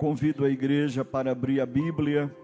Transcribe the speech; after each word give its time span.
Convido 0.00 0.46
a 0.46 0.48
igreja 0.48 1.04
para 1.04 1.30
abrir 1.30 1.60
a 1.60 1.66
Bíblia 1.66 2.34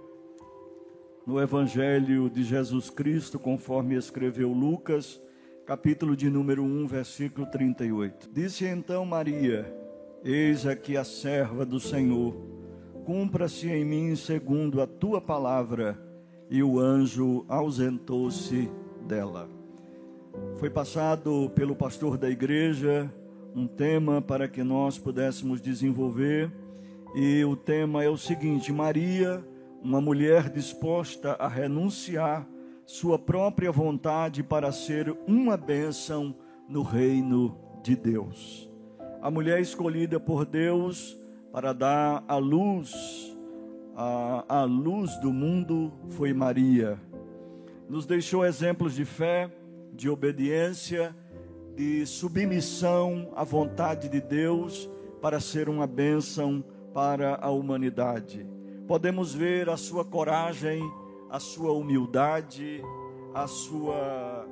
no 1.27 1.40
Evangelho 1.40 2.29
de 2.29 2.44
Jesus 2.44 2.90
Cristo, 2.90 3.39
conforme 3.39 3.94
escreveu 3.94 4.53
Lucas, 4.53 5.19
capítulo 5.64 6.14
de 6.14 6.29
número 6.29 6.62
1, 6.62 6.87
versículo 6.87 7.46
38. 7.46 8.29
Disse 8.30 8.66
então 8.66 9.06
Maria: 9.06 9.74
Eis 10.22 10.66
aqui 10.66 10.98
a 10.98 11.03
serva 11.03 11.64
do 11.64 11.80
Senhor, 11.80 12.37
cumpra-se 13.06 13.70
em 13.70 13.86
mim 13.86 14.14
segundo 14.16 14.82
a 14.82 14.86
tua 14.86 15.18
palavra. 15.18 15.98
E 16.50 16.62
o 16.62 16.79
anjo 16.79 17.46
ausentou-se 17.48 18.70
dela. 19.09 19.48
Foi 20.57 20.68
passado 20.68 21.50
pelo 21.54 21.75
pastor 21.75 22.18
da 22.18 22.29
igreja 22.29 23.11
um 23.54 23.66
tema 23.66 24.20
para 24.20 24.46
que 24.46 24.62
nós 24.62 24.98
pudéssemos 24.98 25.62
desenvolver, 25.62 26.52
e 27.19 27.43
o 27.46 27.57
tema 27.57 28.05
é 28.05 28.11
o 28.11 28.19
seguinte: 28.19 28.71
Maria, 28.71 29.43
uma 29.82 30.03
mulher 30.03 30.50
disposta 30.50 31.32
a 31.32 31.49
renunciar 31.49 32.46
sua 32.84 33.18
própria 33.18 33.73
vontade 33.73 34.42
para 34.42 34.70
ser 34.70 35.16
uma 35.26 35.56
bênção 35.56 36.37
no 36.68 36.82
reino 36.82 37.59
de 37.82 37.96
Deus. 37.96 38.70
A 39.23 39.30
mulher 39.30 39.60
escolhida 39.60 40.20
por 40.20 40.45
Deus 40.45 41.16
para 41.50 41.73
dar 41.73 42.23
a 42.28 42.37
luz, 42.37 43.34
a, 43.96 44.45
a 44.46 44.64
luz 44.64 45.16
do 45.20 45.32
mundo 45.32 45.95
foi 46.10 46.34
Maria. 46.34 47.01
Nos 47.88 48.04
deixou 48.04 48.45
exemplos 48.45 48.95
de 48.95 49.06
fé, 49.06 49.51
de 49.95 50.10
obediência, 50.10 51.16
de 51.74 52.04
submissão 52.04 53.32
à 53.34 53.42
vontade 53.42 54.06
de 54.06 54.20
Deus 54.20 54.90
para 55.23 55.40
ser 55.40 55.70
uma 55.70 55.87
bênção 55.87 56.62
para 56.96 57.38
a 57.42 57.50
humanidade. 57.50 58.46
Podemos 58.88 59.34
ver 59.34 59.68
a 59.68 59.77
sua 59.77 60.02
coragem, 60.02 60.80
a 61.28 61.38
sua 61.38 61.73
humildade, 61.73 62.82
a 63.34 63.46
sua 63.46 64.48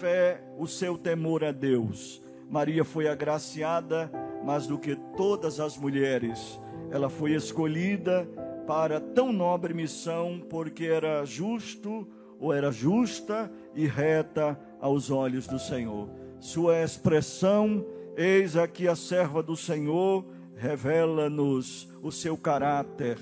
fé, 0.00 0.42
o 0.56 0.66
seu 0.66 0.96
temor 0.96 1.44
a 1.44 1.52
Deus. 1.52 2.22
Maria 2.48 2.82
foi 2.82 3.08
agraciada, 3.08 4.10
mais 4.42 4.66
do 4.66 4.78
que 4.78 4.96
todas 5.18 5.60
as 5.60 5.76
mulheres, 5.76 6.58
ela 6.90 7.10
foi 7.10 7.32
escolhida 7.32 8.26
para 8.66 8.98
tão 8.98 9.30
nobre 9.30 9.74
missão, 9.74 10.42
porque 10.48 10.86
era 10.86 11.26
justo 11.26 12.08
ou 12.40 12.54
era 12.54 12.72
justa 12.72 13.52
e 13.74 13.86
reta 13.86 14.58
aos 14.80 15.10
olhos 15.10 15.46
do 15.46 15.58
Senhor. 15.58 16.08
Sua 16.40 16.82
expressão, 16.82 17.84
eis 18.16 18.56
aqui 18.56 18.88
a 18.88 18.96
serva 18.96 19.42
do 19.42 19.54
Senhor, 19.58 20.24
revela-nos 20.62 21.88
o 22.00 22.12
seu 22.12 22.36
caráter. 22.36 23.18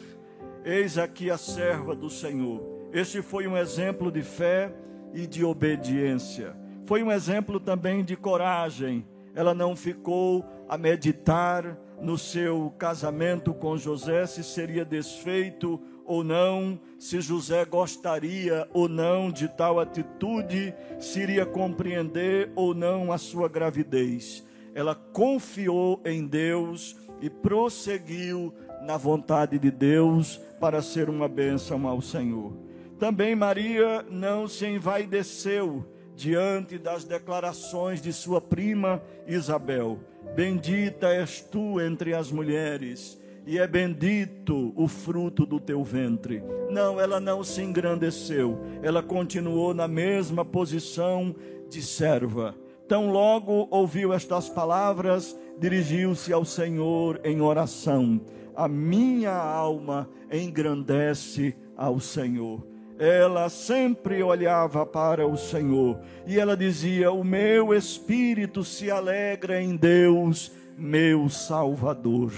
Eis 0.63 0.99
aqui 0.99 1.31
a 1.31 1.39
serva 1.39 1.97
do 1.97 2.11
Senhor. 2.11 2.61
Este 2.93 3.23
foi 3.23 3.47
um 3.47 3.57
exemplo 3.57 4.13
de 4.13 4.23
fé 4.23 4.71
e 5.15 5.27
de 5.27 5.43
obediência. 5.43 6.55
Foi 6.85 7.03
um 7.03 7.11
exemplo 7.11 7.59
também 7.59 8.05
de 8.05 8.15
coragem. 8.15 9.07
Ela 9.35 9.55
não 9.55 9.75
ficou 9.75 10.45
a 10.69 10.77
meditar 10.77 11.79
no 11.99 12.19
seu 12.19 12.75
casamento 12.79 13.55
com 13.55 13.79
José 13.79 14.27
se 14.27 14.45
seria 14.45 14.85
desfeito 14.85 15.81
ou 16.05 16.23
não, 16.23 16.79
se 16.99 17.23
José 17.23 17.65
gostaria 17.65 18.69
ou 18.75 18.87
não 18.87 19.31
de 19.31 19.49
tal 19.49 19.81
atitude, 19.81 20.75
se 20.99 21.21
iria 21.21 21.47
compreender 21.47 22.53
ou 22.55 22.75
não 22.75 23.11
a 23.11 23.17
sua 23.17 23.49
gravidez. 23.49 24.45
Ela 24.81 24.95
confiou 24.95 26.01
em 26.07 26.27
Deus 26.27 26.97
e 27.21 27.29
prosseguiu 27.29 28.51
na 28.81 28.97
vontade 28.97 29.59
de 29.59 29.71
Deus 29.71 30.39
para 30.59 30.81
ser 30.81 31.11
uma 31.11 31.29
bênção 31.29 31.87
ao 31.87 32.01
Senhor. 32.01 32.57
Também 32.99 33.37
Maria 33.37 34.03
não 34.11 34.49
se 34.49 34.67
envaideceu 34.67 35.85
diante 36.17 36.79
das 36.79 37.05
declarações 37.05 38.01
de 38.01 38.11
sua 38.11 38.41
prima 38.41 39.03
Isabel. 39.27 39.99
Bendita 40.35 41.09
és 41.09 41.43
tu 41.43 41.79
entre 41.79 42.15
as 42.15 42.33
mulheres 42.33 43.21
e 43.47 43.59
é 43.59 43.67
bendito 43.67 44.73
o 44.75 44.89
fruto 44.89 45.45
do 45.45 45.61
teu 45.61 45.85
ventre. 45.85 46.43
Não, 46.71 46.99
ela 46.99 47.21
não 47.21 47.45
se 47.45 47.61
engrandeceu, 47.61 48.59
ela 48.83 49.03
continuou 49.03 49.75
na 49.75 49.87
mesma 49.87 50.43
posição 50.43 51.37
de 51.69 51.83
serva. 51.83 52.55
Tão 52.91 53.09
logo 53.09 53.69
ouviu 53.71 54.13
estas 54.13 54.49
palavras, 54.49 55.39
dirigiu-se 55.61 56.33
ao 56.33 56.45
Senhor 56.45 57.21
em 57.23 57.41
oração. 57.41 58.21
A 58.57 58.67
minha 58.67 59.31
alma 59.33 60.11
engrandece 60.29 61.55
ao 61.77 62.01
Senhor. 62.01 62.67
Ela 62.99 63.49
sempre 63.49 64.21
olhava 64.25 64.85
para 64.85 65.25
o 65.25 65.37
Senhor 65.37 66.01
e 66.27 66.37
ela 66.37 66.57
dizia: 66.57 67.13
O 67.13 67.23
meu 67.23 67.73
espírito 67.73 68.65
se 68.65 68.91
alegra 68.91 69.63
em 69.63 69.77
Deus, 69.77 70.51
meu 70.77 71.29
Salvador 71.29 72.33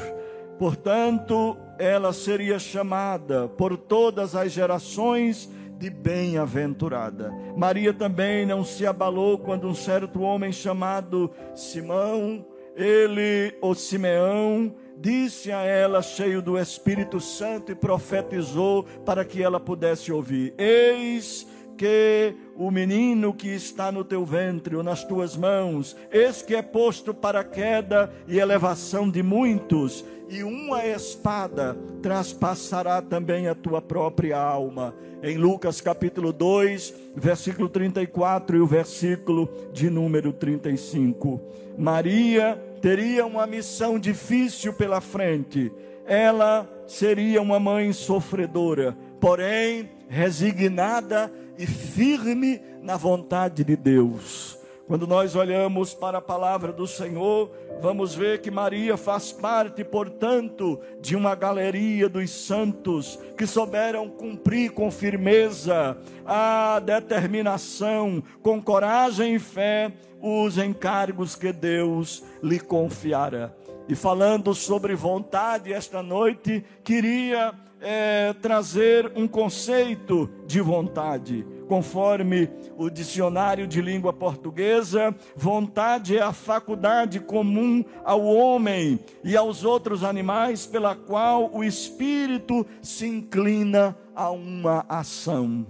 Portanto, 0.63 1.57
ela 1.77 2.13
seria 2.13 2.57
chamada 2.57 3.49
por 3.49 3.77
todas 3.77 4.37
as 4.37 4.53
gerações 4.53 5.51
de 5.83 5.91
bem-aventurada. 5.91 7.35
Maria 7.57 7.93
também 7.93 8.47
não 8.47 8.65
se 8.65 8.87
abalou 8.87 9.37
quando 9.37 9.67
um 9.67 9.75
certo 9.75 10.21
homem 10.21 10.53
chamado 10.53 11.29
Simão, 11.57 12.47
ele, 12.77 13.53
o 13.61 13.75
Simeão, 13.75 14.73
disse 14.97 15.51
a 15.51 15.63
ela, 15.63 16.01
cheio 16.01 16.41
do 16.41 16.57
Espírito 16.57 17.19
Santo, 17.19 17.73
e 17.73 17.75
profetizou 17.75 18.85
para 19.05 19.25
que 19.25 19.43
ela 19.43 19.59
pudesse 19.59 20.13
ouvir: 20.13 20.55
Eis 20.57 21.49
que 21.83 22.37
o 22.55 22.71
menino 22.71 23.35
que 23.35 23.49
está 23.49 23.91
no 23.91 24.05
teu 24.05 24.25
ventre 24.25 24.77
ou 24.77 24.85
nas 24.85 25.03
tuas 25.03 25.37
mãos, 25.37 25.97
esse 26.13 26.45
que 26.45 26.55
é 26.55 26.63
posto 26.63 27.13
para 27.13 27.41
a 27.41 27.45
queda 27.45 28.09
e 28.29 28.39
elevação 28.39 29.11
de 29.11 29.21
muitos, 29.21 30.05
e 30.29 30.45
uma 30.45 30.87
espada 30.87 31.77
traspassará 32.01 33.03
também 33.03 33.49
a 33.49 33.55
tua 33.57 33.83
própria 33.83 34.39
alma. 34.39 34.95
Em 35.25 35.37
Lucas 35.37 35.81
capítulo 35.81 36.33
2, 36.33 36.95
versículo 37.17 37.69
34 37.69 38.59
e 38.59 38.61
o 38.61 38.67
versículo 38.67 39.51
de 39.73 39.91
número 39.91 40.33
35. 40.33 41.41
Maria 41.77 42.63
teria 42.81 43.27
uma 43.27 43.45
missão 43.45 43.99
difícil 43.99 44.73
pela 44.73 45.01
frente. 45.01 45.73
Ela 46.07 46.65
seria 46.87 47.43
uma 47.43 47.59
mãe 47.59 47.93
sofredora, 47.93 48.97
porém 49.21 49.91
resignada 50.09 51.33
e 51.59 51.67
firme 51.67 52.61
na 52.83 52.97
vontade 52.97 53.65
de 53.65 53.77
Deus. 53.77 54.59
Quando 54.87 55.07
nós 55.07 55.35
olhamos 55.37 55.95
para 55.95 56.19
a 56.19 56.23
palavra 56.23 56.73
do 56.73 56.87
Senhor, 56.87 57.51
vamos 57.81 58.15
ver 58.15 58.41
que 58.41 58.51
Maria 58.51 58.97
faz 58.97 59.33
parte, 59.33 59.85
portanto, 59.85 60.79
de 61.01 61.17
uma 61.17 61.35
galeria 61.35 62.09
dos 62.09 62.31
santos 62.31 63.19
que 63.39 63.47
souberam 63.47 64.11
cumprir 64.11 64.73
com 64.73 64.91
firmeza 64.91 65.97
a 66.27 66.81
determinação, 66.81 68.23
com 68.43 68.61
coragem 68.61 69.37
e 69.37 69.39
fé, 69.39 69.93
os 70.21 70.59
encargos 70.59 71.37
que 71.37 71.53
Deus 71.53 72.23
lhe 72.43 72.61
confiara. 72.61 73.57
E 73.89 73.95
falando 73.95 74.55
sobre 74.55 74.95
vontade 74.95 75.73
esta 75.73 76.03
noite, 76.03 76.65
queria 76.85 77.55
é, 77.83 78.33
trazer 78.35 79.13
um 79.17 79.27
conceito 79.27 80.31
de 80.47 80.61
vontade. 80.61 81.45
Conforme 81.69 82.49
o 82.77 82.89
dicionário 82.89 83.67
de 83.67 83.83
língua 83.83 84.13
portuguesa, 84.13 85.15
vontade 85.35 86.17
é 86.17 86.23
a 86.23 86.33
faculdade 86.33 87.19
comum 87.19 87.85
ao 88.05 88.25
homem 88.25 89.01
e 89.25 89.37
aos 89.37 89.65
outros 89.65 90.05
animais 90.05 90.67
pela 90.67 90.95
qual 90.95 91.51
o 91.53 91.65
espírito 91.65 92.65
se 92.81 93.07
inclina 93.07 93.97
a 94.15 94.31
uma 94.31 94.85
ação. 94.89 95.67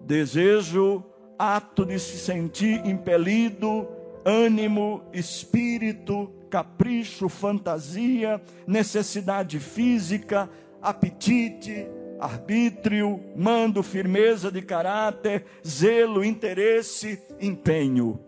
Desejo, 0.00 1.04
ato 1.38 1.84
de 1.84 1.98
se 1.98 2.18
sentir 2.18 2.86
impelido, 2.86 3.86
ânimo, 4.24 5.02
espírito, 5.12 6.32
capricho, 6.48 7.28
fantasia, 7.28 8.40
necessidade 8.66 9.58
física, 9.58 10.48
apetite, 10.86 11.88
arbítrio, 12.20 13.20
mando, 13.34 13.82
firmeza 13.82 14.52
de 14.52 14.62
caráter, 14.62 15.44
zelo, 15.66 16.24
interesse, 16.24 17.20
empenho. 17.40 18.20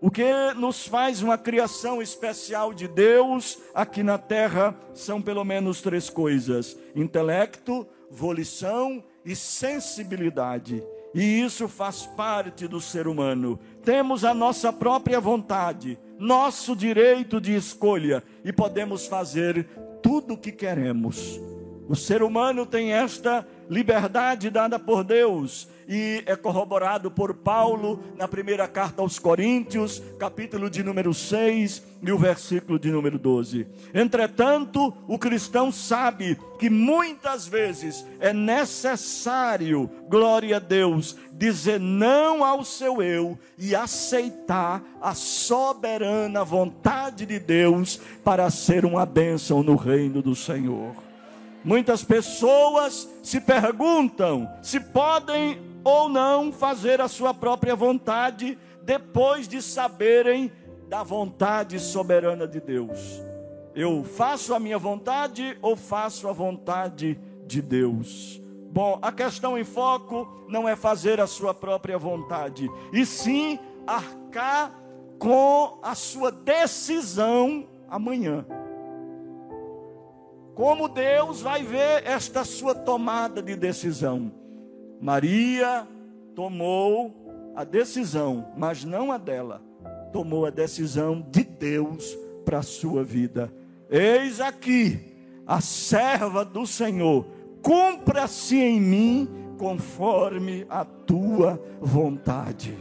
O 0.00 0.10
que 0.10 0.24
nos 0.56 0.84
faz 0.84 1.22
uma 1.22 1.38
criação 1.38 2.02
especial 2.02 2.74
de 2.74 2.88
Deus 2.88 3.56
aqui 3.72 4.02
na 4.02 4.18
terra 4.18 4.76
são 4.92 5.22
pelo 5.22 5.44
menos 5.44 5.80
três 5.80 6.10
coisas: 6.10 6.76
intelecto, 6.96 7.86
volição 8.10 9.02
e 9.24 9.36
sensibilidade. 9.36 10.82
E 11.14 11.40
isso 11.40 11.68
faz 11.68 12.04
parte 12.04 12.66
do 12.66 12.80
ser 12.80 13.06
humano. 13.06 13.60
Temos 13.84 14.24
a 14.24 14.34
nossa 14.34 14.72
própria 14.72 15.20
vontade, 15.20 15.96
nosso 16.18 16.74
direito 16.74 17.40
de 17.40 17.54
escolha 17.54 18.24
e 18.44 18.52
podemos 18.52 19.06
fazer 19.06 19.68
tudo 20.02 20.34
o 20.34 20.38
que 20.38 20.50
queremos 20.50 21.40
O 21.88 21.96
ser 21.96 22.22
humano 22.22 22.64
tem 22.64 22.92
esta 22.92 23.46
liberdade 23.68 24.50
dada 24.50 24.78
por 24.78 25.02
Deus 25.02 25.68
e 25.88 26.22
é 26.26 26.36
corroborado 26.36 27.10
por 27.10 27.34
Paulo 27.34 28.02
na 28.16 28.28
primeira 28.28 28.68
carta 28.68 29.02
aos 29.02 29.18
Coríntios, 29.18 30.02
capítulo 30.18 30.70
de 30.70 30.82
número 30.82 31.12
6 31.12 31.82
e 32.02 32.12
o 32.12 32.18
versículo 32.18 32.78
de 32.78 32.90
número 32.90 33.18
12. 33.18 33.66
Entretanto, 33.92 34.94
o 35.08 35.18
cristão 35.18 35.72
sabe 35.72 36.38
que 36.58 36.70
muitas 36.70 37.46
vezes 37.46 38.06
é 38.20 38.32
necessário, 38.32 39.90
glória 40.08 40.56
a 40.56 40.60
Deus, 40.60 41.16
dizer 41.32 41.80
não 41.80 42.44
ao 42.44 42.64
seu 42.64 43.02
eu 43.02 43.38
e 43.58 43.74
aceitar 43.74 44.82
a 45.00 45.14
soberana 45.14 46.44
vontade 46.44 47.26
de 47.26 47.38
Deus 47.38 48.00
para 48.22 48.48
ser 48.50 48.84
uma 48.84 49.04
bênção 49.04 49.62
no 49.62 49.74
reino 49.74 50.22
do 50.22 50.36
Senhor. 50.36 51.11
Muitas 51.64 52.02
pessoas 52.02 53.08
se 53.22 53.40
perguntam 53.40 54.50
se 54.62 54.80
podem 54.80 55.60
ou 55.84 56.08
não 56.08 56.52
fazer 56.52 57.00
a 57.00 57.08
sua 57.08 57.32
própria 57.32 57.74
vontade 57.74 58.58
depois 58.82 59.46
de 59.46 59.62
saberem 59.62 60.50
da 60.88 61.02
vontade 61.02 61.78
soberana 61.78 62.46
de 62.46 62.60
Deus. 62.60 63.22
Eu 63.74 64.04
faço 64.04 64.54
a 64.54 64.60
minha 64.60 64.78
vontade 64.78 65.56
ou 65.62 65.76
faço 65.76 66.28
a 66.28 66.32
vontade 66.32 67.18
de 67.46 67.62
Deus? 67.62 68.40
Bom, 68.70 68.98
a 69.00 69.12
questão 69.12 69.56
em 69.56 69.64
foco 69.64 70.46
não 70.48 70.68
é 70.68 70.76
fazer 70.76 71.20
a 71.20 71.26
sua 71.26 71.54
própria 71.54 71.98
vontade, 71.98 72.70
e 72.92 73.04
sim 73.04 73.58
arcar 73.86 74.72
com 75.18 75.78
a 75.82 75.94
sua 75.94 76.30
decisão 76.30 77.66
amanhã. 77.88 78.44
Como 80.54 80.88
Deus 80.88 81.40
vai 81.40 81.62
ver 81.62 82.06
esta 82.06 82.44
sua 82.44 82.74
tomada 82.74 83.42
de 83.42 83.56
decisão? 83.56 84.30
Maria 85.00 85.86
tomou 86.34 87.52
a 87.56 87.64
decisão, 87.64 88.46
mas 88.56 88.84
não 88.84 89.10
a 89.10 89.18
dela, 89.18 89.62
tomou 90.12 90.46
a 90.46 90.50
decisão 90.50 91.26
de 91.30 91.42
Deus 91.42 92.16
para 92.44 92.58
a 92.58 92.62
sua 92.62 93.02
vida. 93.02 93.52
Eis 93.90 94.40
aqui 94.40 95.12
a 95.46 95.60
serva 95.60 96.44
do 96.44 96.66
Senhor, 96.66 97.26
cumpra-se 97.62 98.56
em 98.56 98.80
mim 98.80 99.28
conforme 99.58 100.66
a 100.68 100.84
tua 100.84 101.62
vontade. 101.80 102.76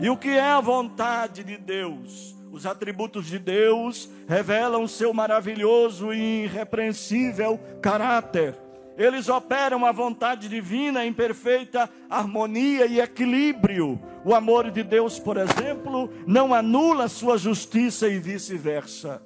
E 0.00 0.08
o 0.10 0.16
que 0.16 0.30
é 0.30 0.40
a 0.40 0.60
vontade 0.60 1.44
de 1.44 1.56
Deus? 1.56 2.34
Os 2.54 2.66
atributos 2.66 3.26
de 3.26 3.36
Deus 3.36 4.08
revelam 4.28 4.86
seu 4.86 5.12
maravilhoso 5.12 6.12
e 6.14 6.44
irrepreensível 6.44 7.58
caráter. 7.82 8.54
Eles 8.96 9.28
operam 9.28 9.84
a 9.84 9.90
vontade 9.90 10.48
divina 10.48 11.04
em 11.04 11.12
perfeita 11.12 11.90
harmonia 12.08 12.86
e 12.86 13.00
equilíbrio. 13.00 14.00
O 14.24 14.32
amor 14.32 14.70
de 14.70 14.84
Deus, 14.84 15.18
por 15.18 15.36
exemplo, 15.36 16.08
não 16.28 16.54
anula 16.54 17.08
sua 17.08 17.36
justiça 17.36 18.06
e 18.06 18.20
vice-versa. 18.20 19.20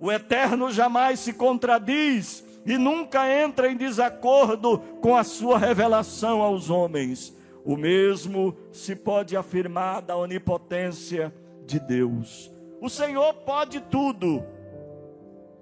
O 0.00 0.10
eterno 0.10 0.68
jamais 0.72 1.20
se 1.20 1.34
contradiz 1.34 2.44
e 2.66 2.76
nunca 2.76 3.32
entra 3.32 3.70
em 3.70 3.76
desacordo 3.76 4.80
com 5.00 5.16
a 5.16 5.22
sua 5.22 5.58
revelação 5.58 6.42
aos 6.42 6.70
homens. 6.70 7.32
O 7.64 7.76
mesmo 7.76 8.56
se 8.72 8.96
pode 8.96 9.36
afirmar 9.36 10.02
da 10.02 10.16
onipotência 10.16 11.32
de 11.72 11.80
Deus. 11.80 12.52
O 12.80 12.88
Senhor 12.88 13.34
pode 13.34 13.80
tudo 13.80 14.44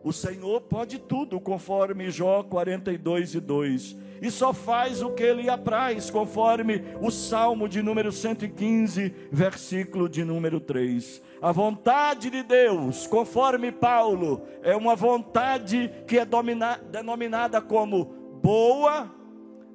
o 0.03 0.13
Senhor 0.13 0.63
pode 0.63 0.99
tudo, 0.99 1.39
conforme 1.39 2.11
Jó 2.11 2.43
42 2.43 3.35
e 3.35 3.41
2. 3.41 3.97
E 4.23 4.31
só 4.31 4.53
faz 4.53 5.03
o 5.03 5.11
que 5.11 5.23
ele 5.23 5.49
apraz, 5.49 6.11
conforme 6.11 6.83
o 7.01 7.11
Salmo 7.11 7.69
de 7.69 7.83
número 7.83 8.11
115, 8.11 9.15
versículo 9.31 10.09
de 10.09 10.25
número 10.25 10.59
3. 10.59 11.23
A 11.41 11.53
vontade 11.53 12.31
de 12.31 12.43
Deus, 12.43 13.07
conforme 13.07 13.71
Paulo, 13.71 14.43
é 14.63 14.75
uma 14.75 14.95
vontade 14.95 15.91
que 16.07 16.19
é 16.19 16.25
domina, 16.25 16.81
denominada 16.91 17.61
como 17.61 18.05
boa, 18.43 19.15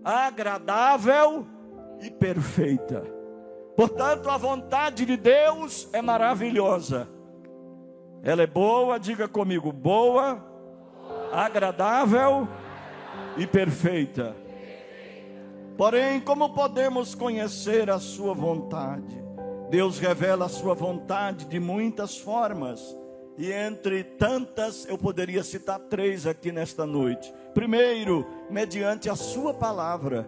agradável 0.03 1.45
e 2.01 2.09
perfeita. 2.09 3.14
Portanto, 3.75 4.29
a 4.29 4.37
vontade 4.37 5.05
de 5.05 5.17
Deus 5.17 5.89
é 5.91 6.01
maravilhosa 6.01 7.15
ela 8.25 8.41
é 8.41 8.47
boa, 8.47 8.97
diga 8.97 9.27
comigo, 9.27 9.71
boa, 9.71 10.43
agradável 11.31 12.47
e 13.37 13.45
perfeita. 13.45 14.35
Porém, 15.77 16.19
como 16.19 16.51
podemos 16.51 17.13
conhecer 17.13 17.87
a 17.87 17.99
Sua 17.99 18.33
vontade? 18.33 19.23
Deus 19.69 19.99
revela 19.99 20.45
a 20.45 20.49
Sua 20.49 20.73
vontade 20.73 21.45
de 21.45 21.59
muitas 21.59 22.17
formas, 22.17 22.97
e 23.37 23.51
entre 23.51 24.03
tantas, 24.03 24.87
eu 24.87 24.97
poderia 24.97 25.43
citar 25.43 25.77
três 25.77 26.25
aqui 26.25 26.51
nesta 26.51 26.83
noite. 26.83 27.31
Primeiro, 27.53 28.25
mediante 28.49 29.07
a 29.07 29.15
Sua 29.15 29.53
palavra. 29.53 30.27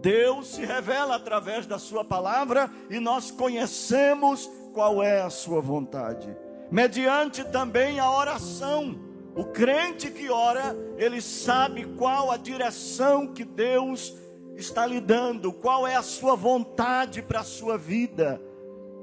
Deus 0.00 0.54
se 0.54 0.64
revela 0.64 1.16
através 1.16 1.66
da 1.66 1.78
Sua 1.78 2.04
palavra 2.04 2.70
e 2.88 3.00
nós 3.00 3.30
conhecemos 3.30 4.48
qual 4.72 5.02
é 5.02 5.22
a 5.22 5.30
Sua 5.30 5.60
vontade 5.60 6.36
mediante 6.70 7.44
também 7.44 7.98
a 7.98 8.10
oração. 8.10 8.98
O 9.34 9.44
crente 9.44 10.10
que 10.10 10.30
ora, 10.30 10.76
ele 10.96 11.20
sabe 11.20 11.84
qual 11.96 12.30
a 12.30 12.36
direção 12.36 13.26
que 13.26 13.44
Deus 13.44 14.16
está 14.56 14.84
lhe 14.86 15.00
dando, 15.00 15.52
qual 15.52 15.86
é 15.86 15.94
a 15.94 16.02
sua 16.02 16.34
vontade 16.34 17.22
para 17.22 17.40
a 17.40 17.44
sua 17.44 17.78
vida, 17.78 18.40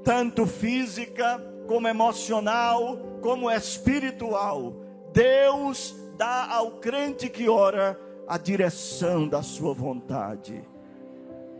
tanto 0.04 0.46
física, 0.46 1.40
como 1.66 1.88
emocional, 1.88 2.98
como 3.22 3.50
espiritual. 3.50 4.76
Deus 5.12 5.96
dá 6.18 6.52
ao 6.52 6.72
crente 6.72 7.30
que 7.30 7.48
ora 7.48 7.98
a 8.28 8.36
direção 8.36 9.26
da 9.26 9.42
sua 9.42 9.72
vontade. 9.72 10.62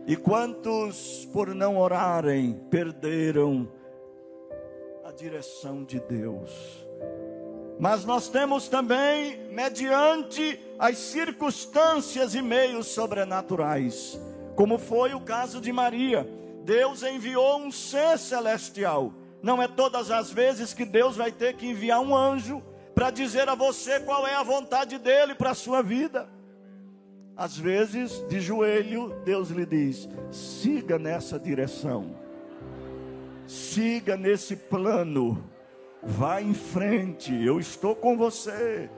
E 0.07 0.15
quantos, 0.15 1.27
por 1.33 1.53
não 1.53 1.77
orarem, 1.77 2.53
perderam 2.71 3.69
direção 5.17 5.83
de 5.83 5.99
Deus. 5.99 6.87
Mas 7.79 8.05
nós 8.05 8.29
temos 8.29 8.67
também, 8.67 9.49
mediante 9.49 10.59
as 10.77 10.97
circunstâncias 10.97 12.35
e 12.35 12.41
meios 12.41 12.87
sobrenaturais, 12.87 14.19
como 14.55 14.77
foi 14.77 15.13
o 15.13 15.19
caso 15.19 15.59
de 15.59 15.71
Maria. 15.71 16.27
Deus 16.63 17.01
enviou 17.03 17.59
um 17.59 17.71
ser 17.71 18.17
celestial. 18.17 19.11
Não 19.41 19.61
é 19.61 19.67
todas 19.67 20.11
as 20.11 20.31
vezes 20.31 20.73
que 20.73 20.85
Deus 20.85 21.15
vai 21.15 21.31
ter 21.31 21.55
que 21.55 21.67
enviar 21.67 21.99
um 21.99 22.15
anjo 22.15 22.63
para 22.93 23.09
dizer 23.09 23.47
a 23.49 23.55
você 23.55 23.99
qual 23.99 24.27
é 24.27 24.35
a 24.35 24.43
vontade 24.43 24.97
dele 24.97 25.33
para 25.35 25.51
a 25.51 25.55
sua 25.55 25.81
vida. 25.81 26.27
Às 27.37 27.57
vezes, 27.57 28.25
de 28.27 28.41
joelho, 28.41 29.15
Deus 29.23 29.49
lhe 29.49 29.65
diz: 29.65 30.09
siga 30.31 30.97
nessa 30.97 31.39
direção 31.39 32.27
siga 33.47 34.17
nesse 34.17 34.55
plano, 34.55 35.41
vá 36.03 36.41
em 36.41 36.53
frente, 36.53 37.33
eu 37.33 37.59
estou 37.59 37.95
com 37.95 38.17
você. 38.17 38.89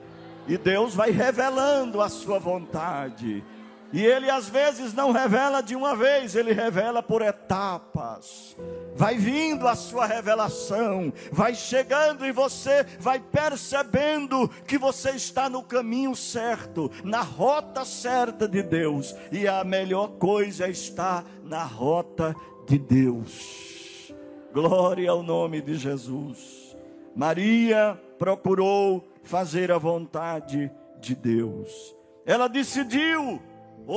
E 0.47 0.57
Deus 0.57 0.95
vai 0.95 1.11
revelando 1.11 2.01
a 2.01 2.09
sua 2.09 2.39
vontade. 2.39 3.43
E 3.91 4.05
ele 4.05 4.29
às 4.29 4.47
vezes 4.47 4.93
não 4.93 5.11
revela 5.11 5.61
de 5.61 5.75
uma 5.75 5.95
vez, 5.95 6.35
ele 6.35 6.53
revela 6.53 7.01
por 7.01 7.21
etapas. 7.21 8.55
Vai 8.95 9.17
vindo 9.17 9.67
a 9.67 9.75
sua 9.75 10.05
revelação, 10.05 11.11
vai 11.31 11.55
chegando 11.55 12.25
e 12.25 12.31
você 12.31 12.83
vai 12.99 13.19
percebendo 13.19 14.47
que 14.67 14.77
você 14.77 15.11
está 15.11 15.49
no 15.49 15.63
caminho 15.63 16.15
certo, 16.15 16.91
na 17.03 17.21
rota 17.21 17.83
certa 17.83 18.47
de 18.47 18.61
Deus. 18.61 19.15
E 19.31 19.47
a 19.47 19.63
melhor 19.63 20.09
coisa 20.19 20.67
é 20.67 20.69
estar 20.69 21.23
na 21.43 21.63
rota 21.63 22.35
de 22.67 22.77
Deus. 22.77 24.13
Glória 24.53 25.09
ao 25.09 25.23
nome 25.23 25.61
de 25.61 25.75
Jesus. 25.75 26.77
Maria 27.15 27.99
procurou 28.17 29.07
fazer 29.23 29.71
a 29.71 29.77
vontade 29.77 30.71
de 30.99 31.15
Deus. 31.15 31.95
Ela 32.25 32.47
decidiu 32.47 33.41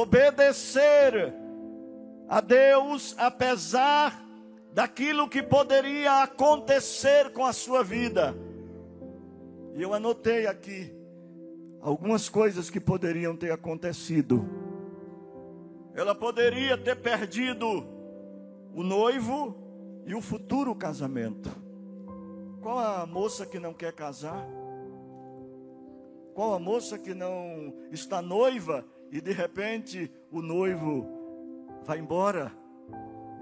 obedecer 0.01 1.35
a 2.29 2.41
Deus 2.41 3.15
apesar 3.19 4.25
daquilo 4.73 5.29
que 5.29 5.43
poderia 5.43 6.23
acontecer 6.23 7.31
com 7.33 7.45
a 7.45 7.53
sua 7.53 7.85
vida. 7.85 8.35
E 9.75 9.83
eu 9.83 9.93
anotei 9.93 10.47
aqui 10.47 10.95
algumas 11.81 12.29
coisas 12.29 12.71
que 12.71 12.81
poderiam 12.81 13.37
ter 13.37 13.53
acontecido. 13.53 14.49
Ela 15.95 16.15
poderia 16.15 16.79
ter 16.79 16.97
perdido 16.97 17.87
o 18.75 18.83
noivo, 18.83 19.63
e 20.07 20.15
o 20.15 20.21
futuro 20.21 20.75
casamento. 20.75 21.51
Qual 22.61 22.79
a 22.79 23.07
moça 23.07 23.47
que 23.47 23.59
não 23.59 23.73
quer 23.73 23.93
casar? 23.93 24.47
Qual 26.35 26.55
a 26.55 26.59
moça 26.59 26.99
que 26.99 27.15
não 27.15 27.75
está 27.91 28.23
noiva 28.23 28.85
e 29.13 29.21
de 29.21 29.31
repente 29.31 30.11
o 30.31 30.41
noivo 30.41 31.07
vai 31.85 31.99
embora? 31.99 32.51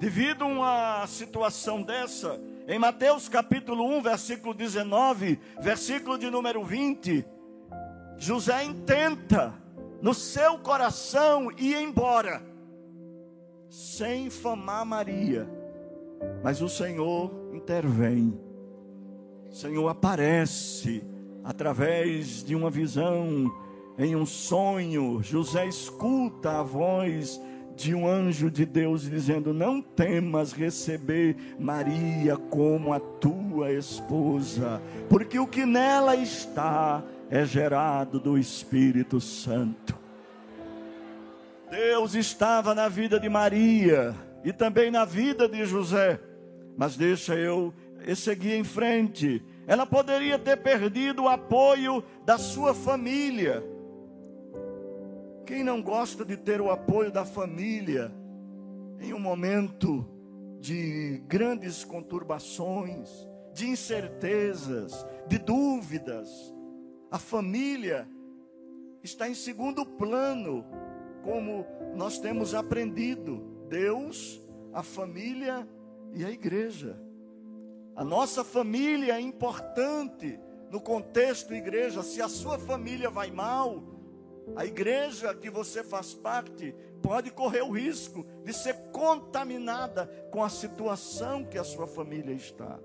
Devido 0.00 0.42
a 0.42 0.48
uma 0.48 1.06
situação 1.06 1.80
dessa, 1.80 2.40
em 2.66 2.76
Mateus 2.76 3.28
capítulo 3.28 3.86
1, 3.98 4.02
versículo 4.02 4.52
19, 4.52 5.38
versículo 5.60 6.18
de 6.18 6.28
número 6.28 6.64
20, 6.64 7.24
José 8.16 8.64
intenta 8.64 9.54
no 10.02 10.12
seu 10.12 10.58
coração 10.58 11.52
ir 11.56 11.76
embora, 11.76 12.42
sem 13.68 14.28
famar 14.28 14.84
Maria, 14.84 15.48
mas 16.42 16.60
o 16.60 16.68
Senhor 16.68 17.30
intervém, 17.54 18.36
o 19.48 19.52
Senhor 19.52 19.88
aparece 19.88 21.04
através 21.44 22.42
de 22.42 22.56
uma 22.56 22.70
visão, 22.70 23.52
em 24.00 24.16
um 24.16 24.24
sonho, 24.24 25.20
José 25.22 25.66
escuta 25.66 26.60
a 26.60 26.62
voz 26.62 27.38
de 27.76 27.94
um 27.94 28.08
anjo 28.08 28.50
de 28.50 28.64
Deus 28.64 29.02
dizendo: 29.02 29.52
Não 29.52 29.82
temas 29.82 30.52
receber 30.52 31.36
Maria 31.58 32.34
como 32.34 32.94
a 32.94 32.98
tua 32.98 33.70
esposa, 33.72 34.80
porque 35.06 35.38
o 35.38 35.46
que 35.46 35.66
nela 35.66 36.16
está 36.16 37.04
é 37.28 37.44
gerado 37.44 38.18
do 38.18 38.38
Espírito 38.38 39.20
Santo. 39.20 39.94
Deus 41.70 42.14
estava 42.14 42.74
na 42.74 42.88
vida 42.88 43.20
de 43.20 43.28
Maria 43.28 44.14
e 44.42 44.50
também 44.50 44.90
na 44.90 45.04
vida 45.04 45.46
de 45.46 45.66
José, 45.66 46.18
mas 46.74 46.96
deixa 46.96 47.34
eu 47.34 47.74
seguir 48.16 48.54
em 48.54 48.64
frente. 48.64 49.44
Ela 49.66 49.84
poderia 49.84 50.38
ter 50.38 50.56
perdido 50.56 51.24
o 51.24 51.28
apoio 51.28 52.02
da 52.24 52.38
sua 52.38 52.72
família 52.72 53.62
quem 55.50 55.64
não 55.64 55.82
gosta 55.82 56.24
de 56.24 56.36
ter 56.36 56.60
o 56.60 56.70
apoio 56.70 57.10
da 57.10 57.24
família 57.24 58.14
em 59.00 59.12
um 59.12 59.18
momento 59.18 60.08
de 60.60 61.20
grandes 61.26 61.82
conturbações, 61.82 63.10
de 63.52 63.66
incertezas, 63.66 65.04
de 65.26 65.38
dúvidas? 65.38 66.54
A 67.10 67.18
família 67.18 68.08
está 69.02 69.28
em 69.28 69.34
segundo 69.34 69.84
plano, 69.84 70.64
como 71.24 71.66
nós 71.96 72.20
temos 72.20 72.54
aprendido. 72.54 73.44
Deus, 73.68 74.40
a 74.72 74.84
família 74.84 75.68
e 76.14 76.24
a 76.24 76.30
igreja. 76.30 76.96
A 77.96 78.04
nossa 78.04 78.44
família 78.44 79.14
é 79.14 79.20
importante 79.20 80.38
no 80.70 80.80
contexto 80.80 81.52
igreja. 81.52 82.04
Se 82.04 82.22
a 82.22 82.28
sua 82.28 82.56
família 82.56 83.10
vai 83.10 83.32
mal, 83.32 83.82
a 84.56 84.64
igreja 84.64 85.34
que 85.34 85.50
você 85.50 85.82
faz 85.82 86.14
parte 86.14 86.74
pode 87.02 87.30
correr 87.30 87.62
o 87.62 87.70
risco 87.70 88.26
de 88.44 88.52
ser 88.52 88.74
contaminada 88.92 90.06
com 90.30 90.42
a 90.42 90.48
situação 90.48 91.44
que 91.44 91.58
a 91.58 91.64
sua 91.64 91.86
família 91.86 92.32
está. 92.32 92.78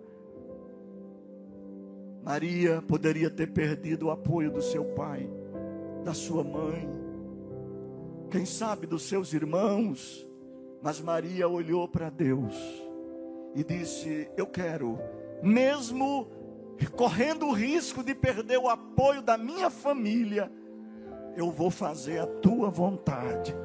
Maria 2.24 2.82
poderia 2.82 3.30
ter 3.30 3.48
perdido 3.52 4.08
o 4.08 4.12
apoio 4.12 4.52
do 4.52 4.62
seu 4.62 4.84
pai, 4.84 5.30
da 6.04 6.14
sua 6.14 6.44
mãe, 6.44 6.90
quem 8.36 8.46
sabe 8.46 8.88
dos 8.88 9.04
seus 9.04 9.34
irmãos, 9.34 10.28
mas 10.82 11.00
Maria 11.00 11.48
olhou 11.48 11.88
para 11.88 12.10
Deus 12.10 12.56
e 13.54 13.64
disse: 13.64 14.30
Eu 14.36 14.46
quero, 14.48 15.00
mesmo 15.42 16.28
correndo 16.96 17.46
o 17.48 17.54
risco 17.54 18.04
de 18.04 18.14
perder 18.14 18.58
o 18.58 18.68
apoio 18.68 19.22
da 19.22 19.38
minha 19.38 19.70
família, 19.70 20.52
eu 21.36 21.52
vou 21.52 21.70
fazer 21.70 22.20
a 22.20 22.28
tua 22.28 22.70
vontade. 22.70 23.56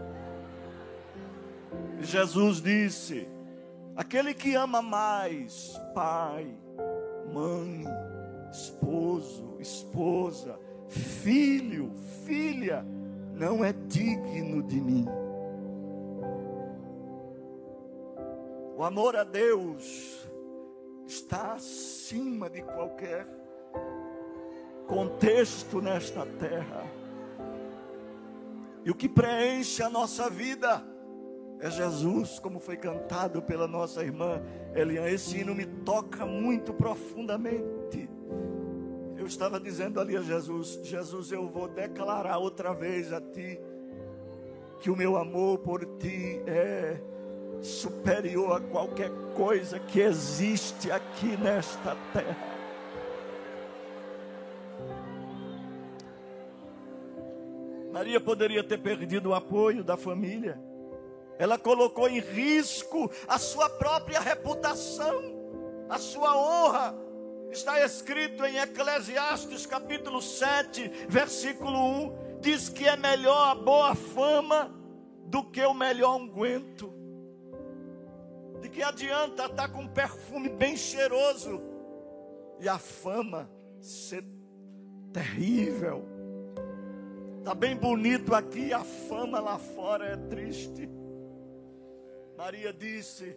Jesus 2.01 2.61
disse: 2.61 3.29
aquele 3.97 4.35
que 4.35 4.55
ama 4.55 4.83
mais 4.83 5.79
pai, 5.95 6.47
mãe, 7.33 7.85
esposo, 8.51 9.57
esposa, 9.61 10.59
filho, 10.89 11.93
filha, 12.25 12.85
não 13.35 13.65
é 13.65 13.73
digno 13.73 14.63
de 14.63 14.81
mim. 14.81 15.07
O 18.77 18.83
amor 18.83 19.15
a 19.15 19.25
Deus 19.25 20.27
está 21.07 21.53
acima 21.53 22.49
de 22.49 22.63
qualquer 22.63 23.27
contexto 24.87 25.81
nesta 25.83 26.25
terra. 26.25 27.00
E 28.85 28.91
o 28.91 28.95
que 28.95 29.09
preenche 29.09 29.83
a 29.83 29.91
nossa 29.91 30.31
vida 30.31 30.83
é 31.61 31.71
Jesus, 31.71 32.39
como 32.39 32.59
foi 32.59 32.77
cantado 32.77 33.43
pela 33.43 33.69
nossa 33.69 34.03
irmã 34.03 34.43
Elian. 34.75 35.07
Esse 35.07 35.39
hino 35.39 35.55
me 35.55 35.67
toca 35.67 36.25
muito 36.25 36.73
profundamente. 36.73 38.09
Eu 39.17 39.27
estava 39.27 39.61
dizendo 39.61 40.01
ali 40.01 40.17
a 40.17 40.23
Jesus: 40.23 40.81
Jesus, 40.83 41.31
eu 41.31 41.47
vou 41.47 41.69
declarar 41.69 42.39
outra 42.39 42.73
vez 42.73 43.13
a 43.13 43.21
Ti 43.21 43.61
que 44.81 44.91
o 44.91 44.97
meu 44.97 45.19
amor 45.19 45.59
por 45.59 45.85
Ti 45.99 46.41
é 46.47 46.99
superior 47.61 48.57
a 48.57 48.61
qualquer 48.61 49.11
coisa 49.37 49.79
que 49.79 50.01
existe 50.01 50.91
aqui 50.91 51.37
nesta 51.37 51.95
terra. 52.15 52.60
Maria 58.01 58.19
poderia 58.19 58.65
ter 58.65 58.79
perdido 58.79 59.29
o 59.29 59.35
apoio 59.35 59.85
da 59.85 59.95
família. 59.95 60.59
Ela 61.39 61.59
colocou 61.59 62.09
em 62.09 62.19
risco 62.19 63.11
a 63.29 63.39
sua 63.39 63.69
própria 63.69 64.19
reputação, 64.19 65.21
a 65.87 65.99
sua 65.99 66.35
honra. 66.35 66.95
Está 67.51 67.85
escrito 67.85 68.43
em 68.47 68.57
Eclesiastes 68.57 69.67
capítulo 69.67 70.23
7, 70.23 70.91
versículo 71.11 71.79
1, 72.07 72.41
diz 72.41 72.71
que 72.71 72.89
é 72.89 72.97
melhor 72.97 73.51
a 73.51 73.55
boa 73.55 73.95
fama 73.95 74.75
do 75.27 75.45
que 75.45 75.61
o 75.61 75.75
melhor 75.75 76.17
unguento. 76.17 76.91
De 78.63 78.71
que 78.71 78.83
adianta 78.83 79.45
estar 79.45 79.69
com 79.69 79.83
um 79.83 79.89
perfume 79.89 80.49
bem 80.49 80.75
cheiroso 80.75 81.61
e 82.61 82.67
a 82.67 82.79
fama 82.79 83.47
ser 83.79 84.25
terrível? 85.13 86.20
Está 87.41 87.55
bem 87.55 87.75
bonito 87.75 88.35
aqui, 88.35 88.71
a 88.71 88.85
fama 88.85 89.41
lá 89.41 89.59
fora 89.59 90.05
é 90.05 90.17
triste. 90.29 90.91
Maria 92.37 92.71
disse: 92.71 93.35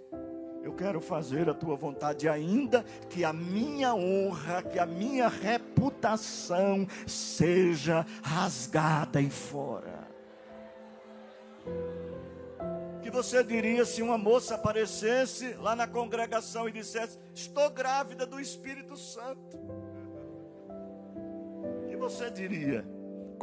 Eu 0.61 0.73
quero 0.73 0.99
fazer 0.99 1.49
a 1.49 1.53
tua 1.53 1.77
vontade, 1.77 2.27
ainda 2.27 2.83
que 3.09 3.23
a 3.23 3.31
minha 3.31 3.95
honra, 3.95 4.61
que 4.61 4.77
a 4.77 4.85
minha 4.85 5.29
reputação 5.29 6.85
seja 7.07 8.05
rasgada 8.21 9.21
em 9.21 9.29
fora. 9.29 10.05
que 13.01 13.09
você 13.09 13.41
diria 13.41 13.85
se 13.85 14.01
uma 14.01 14.17
moça 14.17 14.55
aparecesse 14.55 15.53
lá 15.55 15.77
na 15.77 15.87
congregação 15.87 16.67
e 16.67 16.73
dissesse: 16.73 17.17
Estou 17.33 17.69
grávida 17.69 18.25
do 18.25 18.37
Espírito 18.37 18.97
Santo? 18.97 19.57
Que 21.87 21.95
você 21.95 22.29
diria? 22.29 22.92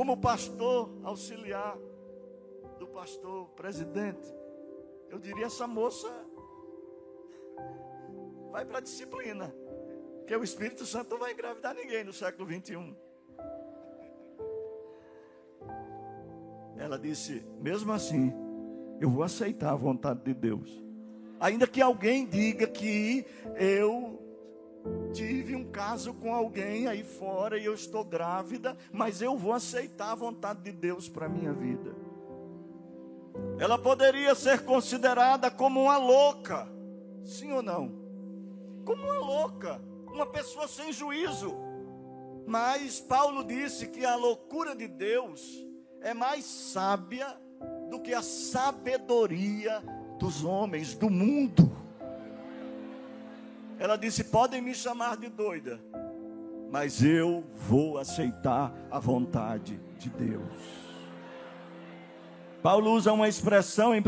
Como 0.00 0.16
pastor 0.16 0.90
auxiliar 1.04 1.76
do 2.78 2.86
pastor 2.86 3.50
presidente, 3.50 4.34
eu 5.10 5.18
diria: 5.18 5.44
essa 5.44 5.66
moça 5.66 6.08
vai 8.50 8.64
para 8.64 8.78
a 8.78 8.80
disciplina, 8.80 9.54
que 10.26 10.34
o 10.34 10.42
Espírito 10.42 10.86
Santo 10.86 11.10
não 11.10 11.18
vai 11.18 11.34
engravidar 11.34 11.74
ninguém 11.74 12.02
no 12.02 12.14
século 12.14 12.46
21. 12.46 12.96
Ela 16.78 16.98
disse: 16.98 17.44
mesmo 17.60 17.92
assim, 17.92 18.32
eu 19.02 19.10
vou 19.10 19.22
aceitar 19.22 19.72
a 19.72 19.76
vontade 19.76 20.22
de 20.22 20.32
Deus, 20.32 20.82
ainda 21.38 21.66
que 21.66 21.82
alguém 21.82 22.26
diga 22.26 22.66
que 22.66 23.26
eu 23.54 24.19
tive 25.12 25.54
um 25.54 25.64
caso 25.64 26.14
com 26.14 26.34
alguém 26.34 26.86
aí 26.86 27.02
fora 27.02 27.58
e 27.58 27.64
eu 27.64 27.74
estou 27.74 28.04
grávida, 28.04 28.76
mas 28.92 29.20
eu 29.20 29.36
vou 29.36 29.52
aceitar 29.52 30.12
a 30.12 30.14
vontade 30.14 30.62
de 30.62 30.72
Deus 30.72 31.08
para 31.08 31.28
minha 31.28 31.52
vida. 31.52 31.94
Ela 33.58 33.78
poderia 33.78 34.34
ser 34.34 34.64
considerada 34.64 35.50
como 35.50 35.82
uma 35.82 35.98
louca, 35.98 36.68
sim 37.24 37.52
ou 37.52 37.62
não? 37.62 37.92
Como 38.84 39.02
uma 39.02 39.18
louca, 39.18 39.80
uma 40.06 40.26
pessoa 40.26 40.66
sem 40.66 40.92
juízo. 40.92 41.54
Mas 42.46 43.00
Paulo 43.00 43.44
disse 43.44 43.86
que 43.88 44.04
a 44.04 44.16
loucura 44.16 44.74
de 44.74 44.88
Deus 44.88 45.64
é 46.00 46.14
mais 46.14 46.44
sábia 46.44 47.36
do 47.90 48.00
que 48.00 48.14
a 48.14 48.22
sabedoria 48.22 49.82
dos 50.18 50.44
homens, 50.44 50.94
do 50.94 51.10
mundo. 51.10 51.70
Ela 53.80 53.96
disse: 53.96 54.22
Podem 54.24 54.60
me 54.60 54.74
chamar 54.74 55.16
de 55.16 55.30
doida, 55.30 55.80
mas 56.70 57.02
eu 57.02 57.42
vou 57.66 57.96
aceitar 57.96 58.70
a 58.90 58.98
vontade 59.00 59.80
de 59.98 60.10
Deus. 60.10 60.90
Paulo 62.62 62.92
usa 62.92 63.10
uma 63.10 63.26
expressão 63.26 63.94
em 63.94 64.00
1 64.00 64.02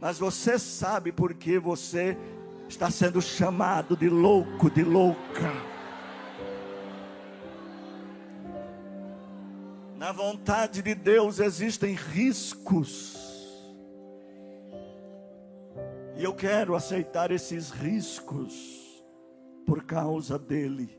Mas 0.00 0.18
você 0.18 0.58
sabe 0.58 1.12
porque 1.12 1.58
você 1.58 2.16
está 2.68 2.90
sendo 2.90 3.22
chamado 3.22 3.96
de 3.96 4.08
louco, 4.08 4.70
de 4.70 4.82
louca. 4.82 5.52
Na 9.96 10.12
vontade 10.12 10.82
de 10.82 10.94
Deus 10.94 11.40
existem 11.40 11.94
riscos. 11.94 13.27
E 16.18 16.24
eu 16.24 16.34
quero 16.34 16.74
aceitar 16.74 17.30
esses 17.30 17.70
riscos 17.70 19.04
por 19.64 19.84
causa 19.84 20.36
dele 20.36 20.98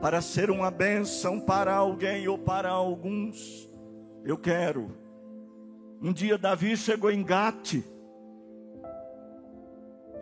para 0.00 0.20
ser 0.20 0.48
uma 0.48 0.70
bênção 0.70 1.40
para 1.40 1.74
alguém 1.74 2.28
ou 2.28 2.38
para 2.38 2.70
alguns. 2.70 3.68
Eu 4.24 4.38
quero. 4.38 4.96
Um 6.00 6.12
dia 6.12 6.38
Davi 6.38 6.76
chegou 6.76 7.10
em 7.10 7.24
Gate. 7.24 7.82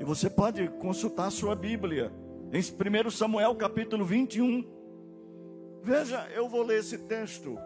E 0.01 0.05
você 0.05 0.31
pode 0.31 0.69
consultar 0.69 1.27
a 1.27 1.31
sua 1.31 1.55
Bíblia. 1.55 2.11
Em 2.51 2.61
1 2.61 3.11
Samuel 3.11 3.55
capítulo 3.55 4.05
21. 4.05 4.65
Veja, 5.83 6.27
eu 6.35 6.49
vou 6.49 6.63
ler 6.63 6.79
esse 6.79 6.99
texto. 6.99 7.59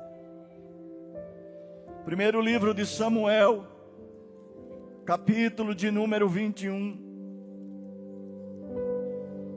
Primeiro 2.04 2.40
livro 2.40 2.74
de 2.74 2.84
Samuel, 2.84 3.64
capítulo 5.04 5.74
de 5.74 5.90
número 5.90 6.28
21. 6.28 6.98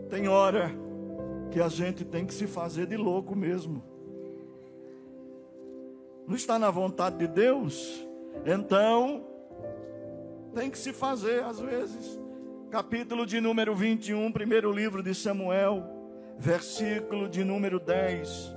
Tem 0.09 0.27
hora 0.27 0.71
que 1.51 1.59
a 1.61 1.67
gente 1.67 2.03
tem 2.03 2.25
que 2.25 2.33
se 2.33 2.47
fazer 2.47 2.87
de 2.87 2.97
louco 2.97 3.35
mesmo. 3.35 3.83
Não 6.27 6.35
está 6.35 6.57
na 6.57 6.71
vontade 6.71 7.17
de 7.17 7.27
Deus? 7.27 8.07
Então, 8.45 9.25
tem 10.53 10.69
que 10.69 10.77
se 10.77 10.93
fazer 10.93 11.43
às 11.43 11.59
vezes. 11.59 12.19
Capítulo 12.71 13.25
de 13.25 13.39
número 13.39 13.75
21, 13.75 14.31
primeiro 14.31 14.71
livro 14.71 15.03
de 15.03 15.13
Samuel, 15.13 15.83
versículo 16.39 17.29
de 17.29 17.43
número 17.43 17.79
10. 17.79 18.55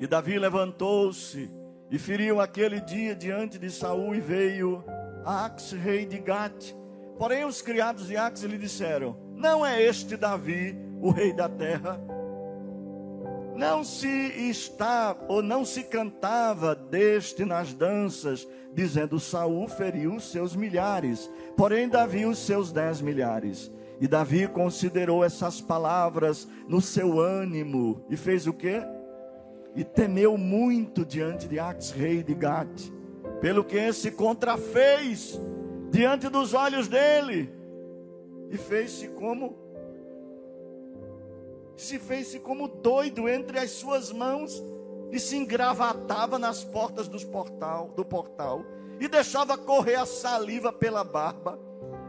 E 0.00 0.06
Davi 0.06 0.38
levantou-se 0.38 1.50
e 1.90 1.98
feriu 1.98 2.40
aquele 2.40 2.80
dia 2.80 3.14
diante 3.14 3.58
de 3.58 3.70
Saul 3.70 4.14
e 4.14 4.20
veio 4.20 4.84
Ax, 5.24 5.72
rei 5.72 6.04
de 6.04 6.18
Gate. 6.18 6.72
Porém, 7.18 7.44
os 7.44 7.62
criados 7.62 8.08
de 8.08 8.16
Ax 8.16 8.42
lhe 8.42 8.58
disseram: 8.58 9.16
não 9.36 9.64
é 9.64 9.82
este 9.82 10.16
Davi 10.16 10.74
o 10.98 11.10
rei 11.10 11.30
da 11.30 11.46
terra? 11.46 12.00
Não 13.54 13.84
se 13.84 14.08
está 14.08 15.14
ou 15.28 15.42
não 15.42 15.62
se 15.62 15.82
cantava 15.84 16.74
deste 16.74 17.44
nas 17.44 17.74
danças, 17.74 18.48
dizendo: 18.72 19.20
Saul 19.20 19.68
feriu 19.68 20.18
seus 20.18 20.56
milhares, 20.56 21.30
porém 21.54 21.86
Davi 21.86 22.24
os 22.24 22.38
seus 22.38 22.72
dez 22.72 23.02
milhares. 23.02 23.70
E 24.00 24.08
Davi 24.08 24.46
considerou 24.46 25.22
essas 25.22 25.60
palavras 25.60 26.48
no 26.66 26.80
seu 26.80 27.20
ânimo 27.20 28.04
e 28.10 28.16
fez 28.16 28.46
o 28.46 28.52
quê? 28.52 28.82
E 29.76 29.84
temeu 29.84 30.38
muito 30.38 31.04
diante 31.04 31.46
de 31.46 31.58
Ax, 31.58 31.90
rei 31.90 32.22
de 32.22 32.34
Gate, 32.34 32.90
pelo 33.40 33.62
que 33.62 33.92
se 33.92 34.10
contrafez 34.10 35.38
diante 35.90 36.28
dos 36.28 36.54
olhos 36.54 36.88
dele 36.88 37.54
e 38.50 38.56
fez-se 38.56 39.08
como 39.08 39.56
se 41.76 41.98
fez-se 41.98 42.40
como 42.40 42.68
doido 42.68 43.28
entre 43.28 43.58
as 43.58 43.70
suas 43.70 44.10
mãos 44.10 44.64
e 45.12 45.20
se 45.20 45.36
engravatava 45.36 46.38
nas 46.38 46.64
portas 46.64 47.06
dos 47.06 47.22
portal, 47.22 47.88
do 47.94 48.04
portal 48.04 48.64
e 48.98 49.06
deixava 49.06 49.58
correr 49.58 49.96
a 49.96 50.06
saliva 50.06 50.72
pela 50.72 51.04
barba. 51.04 51.58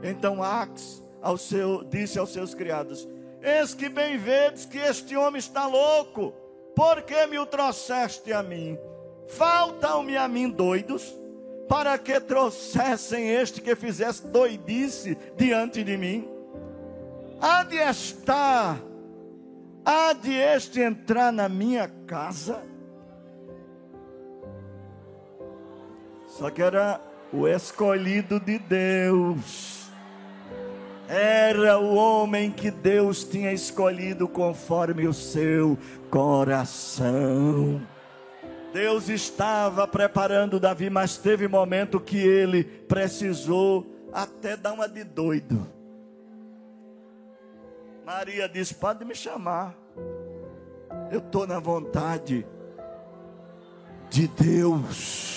Então 0.02 0.42
Ax 0.42 1.04
ao 1.22 1.38
seu, 1.38 1.84
disse 1.84 2.18
aos 2.18 2.32
seus 2.32 2.54
criados: 2.54 3.08
Eis 3.42 3.74
que 3.74 3.90
bem 3.90 4.18
vedes 4.18 4.66
que 4.66 4.78
este 4.78 5.18
homem 5.18 5.40
está 5.40 5.68
louco, 5.68 6.34
por 6.78 7.02
que 7.02 7.26
me 7.26 7.40
o 7.40 7.46
trouxeste 7.46 8.32
a 8.32 8.44
mim? 8.44 8.78
Faltam-me 9.28 10.16
a 10.16 10.28
mim 10.28 10.48
doidos? 10.50 11.18
para 11.68 11.98
que 11.98 12.20
trouxessem 12.20 13.30
este 13.30 13.62
que 13.62 13.76
fizesse 13.76 14.26
doidice 14.26 15.18
diante 15.36 15.84
de 15.84 15.98
mim? 15.98 16.28
Há 17.42 17.64
de 17.64 17.76
estar, 17.76 18.80
há 19.86 20.14
de 20.14 20.34
este 20.34 20.82
entrar 20.82 21.32
na 21.32 21.48
minha 21.50 21.88
casa? 22.08 22.64
Só 26.26 26.50
que 26.50 26.62
era 26.62 27.02
o 27.34 27.48
escolhido 27.48 28.40
de 28.40 28.58
Deus. 28.58 29.77
Era 31.08 31.80
o 31.80 31.96
homem 31.96 32.52
que 32.52 32.70
Deus 32.70 33.24
tinha 33.24 33.54
escolhido 33.54 34.28
conforme 34.28 35.08
o 35.08 35.14
seu 35.14 35.78
coração. 36.10 37.82
Deus 38.74 39.08
estava 39.08 39.88
preparando 39.88 40.60
Davi, 40.60 40.90
mas 40.90 41.18
teve 41.18 41.48
momento 41.48 42.00
que 42.00 42.18
ele 42.18 42.64
precisou 42.64 43.88
até 44.12 44.58
dar 44.58 44.74
uma 44.74 44.88
de 44.88 45.04
doido. 45.04 45.66
Maria 48.06 48.48
disse: 48.50 48.76
Pode 48.76 49.06
me 49.06 49.16
chamar, 49.16 49.76
eu 51.12 51.20
estou 51.20 51.48
na 51.48 51.60
vontade 51.60 52.46
de 54.10 54.28
Deus. 54.28 55.37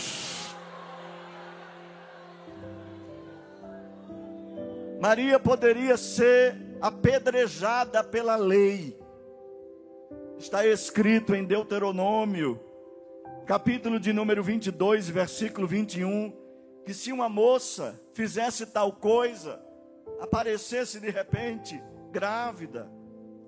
Maria 5.01 5.41
poderia 5.41 5.97
ser 5.97 6.57
apedrejada 6.81 8.05
pela 8.05 8.37
lei, 8.37 8.99
está 10.39 10.67
escrito 10.67 11.35
em 11.35 11.45
Deuteronômio 11.45 12.61
capítulo 13.51 13.99
de 13.99 14.13
número 14.13 14.45
22, 14.45 15.09
versículo 15.09 15.67
21, 15.67 16.33
que 16.85 16.95
se 16.95 17.11
uma 17.11 17.29
moça 17.29 18.01
fizesse 18.15 18.65
tal 18.67 18.93
coisa, 18.93 19.61
aparecesse 20.21 21.01
de 21.01 21.11
repente 21.11 21.83
grávida, 22.13 22.89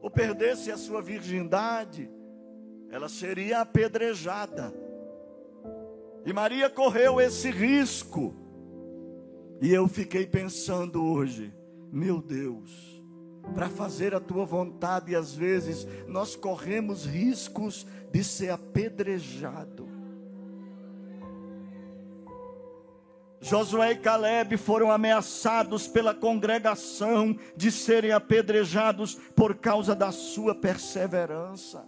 ou 0.01 0.11
perdesse 0.11 0.73
a 0.73 0.77
sua 0.77 1.01
virgindade, 1.01 2.11
ela 2.91 3.09
seria 3.09 3.61
apedrejada. 3.61 4.75
E 6.27 6.33
Maria 6.33 6.69
correu 6.69 7.21
esse 7.21 7.49
risco. 7.49 8.35
E 9.63 9.73
eu 9.73 9.87
fiquei 9.87 10.27
pensando 10.27 11.05
hoje, 11.05 11.55
meu 11.93 12.21
Deus, 12.21 13.01
para 13.55 13.69
fazer 13.69 14.13
a 14.13 14.19
tua 14.19 14.45
vontade, 14.45 15.13
e 15.13 15.15
às 15.15 15.33
vezes 15.33 15.87
nós 16.09 16.35
corremos 16.35 17.07
riscos 17.07 17.87
de 18.11 18.25
ser 18.25 18.51
apedrejado. 18.51 19.89
Josué 23.41 23.93
e 23.93 23.97
Caleb 23.99 24.57
foram 24.57 24.91
ameaçados 24.91 25.87
pela 25.87 26.13
congregação 26.13 27.37
de 27.57 27.71
serem 27.71 28.11
apedrejados 28.11 29.15
por 29.15 29.55
causa 29.55 29.95
da 29.95 30.11
sua 30.11 30.57
perseverança. 30.57 31.85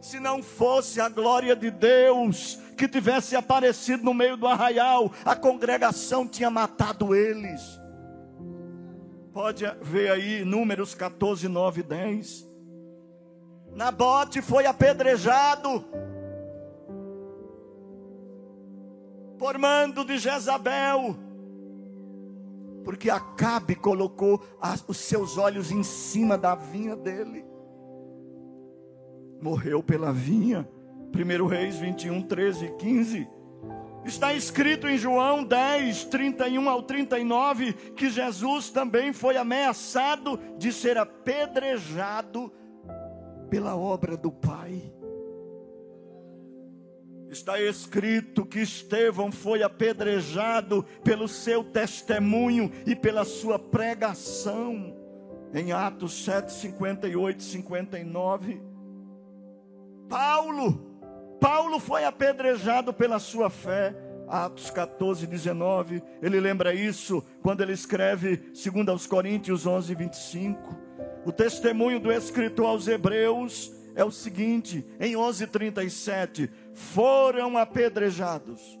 Se 0.00 0.20
não 0.20 0.42
fosse 0.42 1.00
a 1.00 1.08
glória 1.08 1.56
de 1.56 1.70
Deus 1.70 2.58
que 2.76 2.86
tivesse 2.86 3.34
aparecido 3.34 4.04
no 4.04 4.14
meio 4.14 4.36
do 4.36 4.46
arraial, 4.46 5.12
a 5.24 5.34
congregação 5.34 6.26
tinha 6.26 6.48
matado 6.48 7.14
eles. 7.14 7.60
Pode 9.32 9.64
ver 9.82 10.10
aí 10.10 10.44
Números 10.44 10.94
14, 10.94 11.48
9 11.48 11.80
e 11.80 11.84
10. 11.84 12.48
Nabote 13.74 14.40
foi 14.40 14.66
apedrejado 14.66 15.84
por 19.38 19.56
mando 19.56 20.04
de 20.04 20.18
Jezabel, 20.18 21.16
porque 22.84 23.08
Acabe 23.08 23.76
colocou 23.76 24.42
os 24.88 24.96
seus 24.96 25.38
olhos 25.38 25.70
em 25.70 25.82
cima 25.84 26.36
da 26.36 26.54
vinha 26.54 26.96
dele. 26.96 27.44
Morreu 29.40 29.82
pela 29.82 30.12
vinha. 30.12 30.68
1 31.14 31.46
Reis 31.46 31.76
21, 31.76 32.22
13 32.22 32.66
e 32.66 32.70
15. 32.76 33.28
Está 34.04 34.32
escrito 34.32 34.88
em 34.88 34.96
João 34.96 35.44
10, 35.44 36.04
31 36.04 36.68
ao 36.68 36.82
39, 36.82 37.72
que 37.94 38.08
Jesus 38.08 38.70
também 38.70 39.12
foi 39.12 39.36
ameaçado 39.36 40.38
de 40.56 40.72
ser 40.72 40.96
apedrejado 40.96 42.52
pela 43.50 43.76
obra 43.76 44.16
do 44.16 44.30
Pai. 44.30 44.92
Está 47.30 47.60
escrito 47.60 48.46
que 48.46 48.60
Estevão 48.60 49.30
foi 49.30 49.62
apedrejado 49.62 50.82
pelo 51.04 51.28
seu 51.28 51.62
testemunho 51.62 52.72
e 52.86 52.96
pela 52.96 53.24
sua 53.24 53.58
pregação. 53.58 54.96
Em 55.52 55.72
Atos 55.72 56.24
7, 56.24 56.50
58 56.50 57.40
e 57.40 57.42
59. 57.42 58.67
Paulo, 60.08 60.88
Paulo 61.40 61.78
foi 61.78 62.04
apedrejado 62.04 62.92
pela 62.92 63.18
sua 63.18 63.50
fé. 63.50 63.94
Atos 64.26 64.70
14, 64.70 65.26
19. 65.26 66.02
Ele 66.20 66.38
lembra 66.38 66.74
isso 66.74 67.24
quando 67.42 67.62
ele 67.62 67.72
escreve, 67.72 68.50
segundo 68.52 68.90
aos 68.90 69.06
Coríntios 69.06 69.66
11, 69.66 69.94
25. 69.94 70.76
O 71.24 71.32
testemunho 71.32 71.98
do 71.98 72.12
escritor 72.12 72.66
aos 72.66 72.86
Hebreus 72.88 73.72
é 73.94 74.04
o 74.04 74.10
seguinte, 74.10 74.86
em 75.00 75.16
11:37, 75.16 76.50
foram 76.72 77.56
apedrejados, 77.58 78.78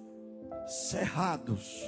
cerrados, 0.66 1.82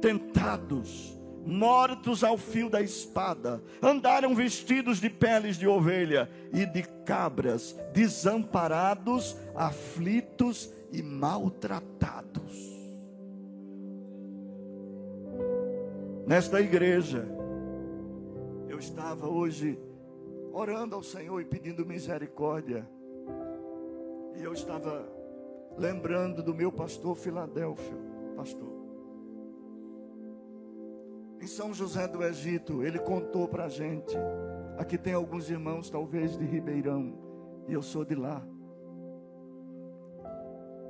tentados, 0.00 1.15
mortos 1.46 2.24
ao 2.24 2.36
fio 2.36 2.68
da 2.68 2.82
espada, 2.82 3.62
andaram 3.80 4.34
vestidos 4.34 5.00
de 5.00 5.08
peles 5.08 5.56
de 5.56 5.68
ovelha 5.68 6.28
e 6.52 6.66
de 6.66 6.82
cabras, 7.04 7.76
desamparados, 7.92 9.36
aflitos 9.54 10.72
e 10.92 11.02
maltratados. 11.02 12.76
Nesta 16.26 16.60
igreja, 16.60 17.24
eu 18.68 18.78
estava 18.78 19.28
hoje 19.28 19.78
orando 20.52 20.96
ao 20.96 21.02
Senhor 21.02 21.40
e 21.40 21.44
pedindo 21.44 21.86
misericórdia. 21.86 22.88
E 24.34 24.42
eu 24.42 24.52
estava 24.52 25.06
lembrando 25.78 26.42
do 26.42 26.52
meu 26.52 26.72
pastor 26.72 27.14
Filadélfio, 27.14 27.96
pastor. 28.34 28.75
Em 31.40 31.46
São 31.46 31.72
José 31.72 32.08
do 32.08 32.22
Egito, 32.24 32.82
ele 32.82 32.98
contou 32.98 33.46
para 33.46 33.64
a 33.64 33.68
gente. 33.68 34.16
Aqui 34.78 34.96
tem 34.96 35.14
alguns 35.14 35.50
irmãos, 35.50 35.90
talvez 35.90 36.36
de 36.36 36.44
Ribeirão, 36.44 37.14
e 37.68 37.72
eu 37.72 37.82
sou 37.82 38.04
de 38.04 38.14
lá. 38.14 38.42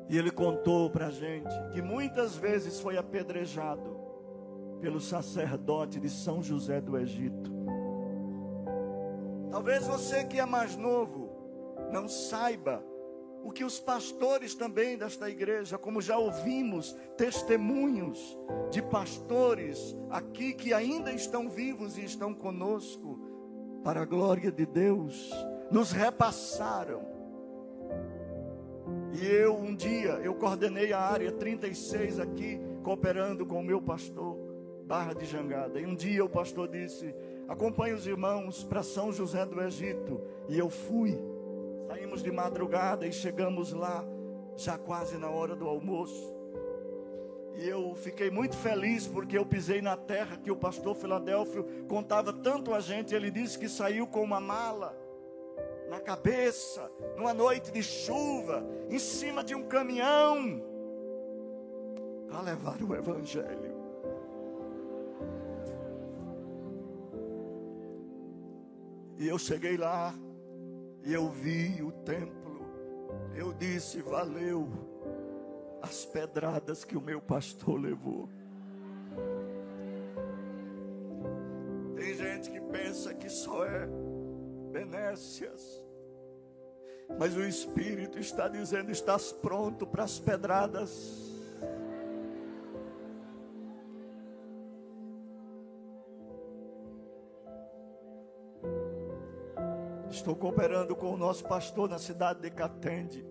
E 0.08 0.16
ele 0.16 0.30
contou 0.30 0.88
para 0.88 1.08
a 1.08 1.10
gente 1.10 1.52
que 1.72 1.82
muitas 1.82 2.36
vezes 2.36 2.80
foi 2.80 2.96
apedrejado 2.96 3.96
pelo 4.80 5.00
sacerdote 5.00 5.98
de 5.98 6.08
São 6.08 6.42
José 6.42 6.80
do 6.80 6.96
Egito. 6.96 7.50
Talvez 9.50 9.86
você 9.86 10.24
que 10.24 10.38
é 10.38 10.46
mais 10.46 10.76
novo 10.76 11.30
não 11.92 12.08
saiba 12.08 12.84
o 13.46 13.52
que 13.52 13.62
os 13.62 13.78
pastores 13.78 14.56
também 14.56 14.98
desta 14.98 15.30
igreja, 15.30 15.78
como 15.78 16.00
já 16.00 16.18
ouvimos 16.18 16.96
testemunhos 17.16 18.36
de 18.72 18.82
pastores 18.82 19.96
aqui 20.10 20.52
que 20.52 20.74
ainda 20.74 21.12
estão 21.12 21.48
vivos 21.48 21.96
e 21.96 22.04
estão 22.04 22.34
conosco, 22.34 23.20
para 23.84 24.02
a 24.02 24.04
glória 24.04 24.50
de 24.50 24.66
Deus, 24.66 25.30
nos 25.70 25.92
repassaram. 25.92 27.06
E 29.12 29.24
eu 29.24 29.56
um 29.56 29.76
dia, 29.76 30.18
eu 30.24 30.34
coordenei 30.34 30.92
a 30.92 30.98
área 30.98 31.30
36 31.30 32.18
aqui, 32.18 32.60
cooperando 32.82 33.46
com 33.46 33.60
o 33.60 33.64
meu 33.64 33.80
pastor, 33.80 34.36
Barra 34.84 35.14
de 35.14 35.24
Jangada. 35.24 35.78
E 35.78 35.86
um 35.86 35.94
dia 35.94 36.24
o 36.24 36.28
pastor 36.28 36.66
disse: 36.66 37.14
acompanhe 37.46 37.94
os 37.94 38.08
irmãos 38.08 38.64
para 38.64 38.82
São 38.82 39.12
José 39.12 39.46
do 39.46 39.62
Egito. 39.62 40.20
E 40.48 40.58
eu 40.58 40.68
fui. 40.68 41.16
Saímos 41.96 42.22
de 42.22 42.30
madrugada 42.30 43.06
e 43.06 43.12
chegamos 43.12 43.72
lá, 43.72 44.04
já 44.54 44.76
quase 44.76 45.16
na 45.16 45.30
hora 45.30 45.56
do 45.56 45.66
almoço. 45.66 46.30
E 47.54 47.66
eu 47.66 47.94
fiquei 47.94 48.30
muito 48.30 48.54
feliz 48.54 49.06
porque 49.06 49.38
eu 49.38 49.46
pisei 49.46 49.80
na 49.80 49.96
terra 49.96 50.36
que 50.36 50.50
o 50.50 50.56
pastor 50.56 50.94
Filadélfio 50.94 51.64
contava 51.88 52.34
tanto 52.34 52.74
a 52.74 52.80
gente. 52.80 53.14
Ele 53.14 53.30
disse 53.30 53.58
que 53.58 53.66
saiu 53.66 54.06
com 54.06 54.22
uma 54.22 54.38
mala 54.38 54.94
na 55.88 55.98
cabeça, 55.98 56.92
numa 57.16 57.32
noite 57.32 57.72
de 57.72 57.82
chuva, 57.82 58.62
em 58.90 58.98
cima 58.98 59.42
de 59.42 59.54
um 59.54 59.66
caminhão, 59.66 60.62
para 62.28 62.42
levar 62.42 62.82
o 62.82 62.94
Evangelho. 62.94 63.74
E 69.16 69.26
eu 69.26 69.38
cheguei 69.38 69.78
lá 69.78 70.14
e 71.06 71.14
eu 71.14 71.30
vi 71.30 71.80
o 71.82 71.92
templo. 71.92 72.66
Eu 73.34 73.52
disse: 73.52 74.02
valeu 74.02 74.68
as 75.80 76.04
pedradas 76.04 76.84
que 76.84 76.96
o 76.96 77.00
meu 77.00 77.20
pastor 77.20 77.80
levou. 77.80 78.28
Tem 81.94 82.12
gente 82.12 82.50
que 82.50 82.60
pensa 82.60 83.14
que 83.14 83.30
só 83.30 83.64
é 83.64 83.88
benécias. 84.72 85.86
Mas 87.16 87.36
o 87.36 87.42
Espírito 87.42 88.18
está 88.18 88.48
dizendo: 88.48 88.90
estás 88.90 89.30
pronto 89.30 89.86
para 89.86 90.02
as 90.02 90.18
pedradas 90.18 91.35
Estou 100.26 100.34
cooperando 100.34 100.96
com 100.96 101.14
o 101.14 101.16
nosso 101.16 101.44
pastor 101.44 101.88
na 101.88 102.00
cidade 102.00 102.40
de 102.40 102.50
Catende. 102.50 103.24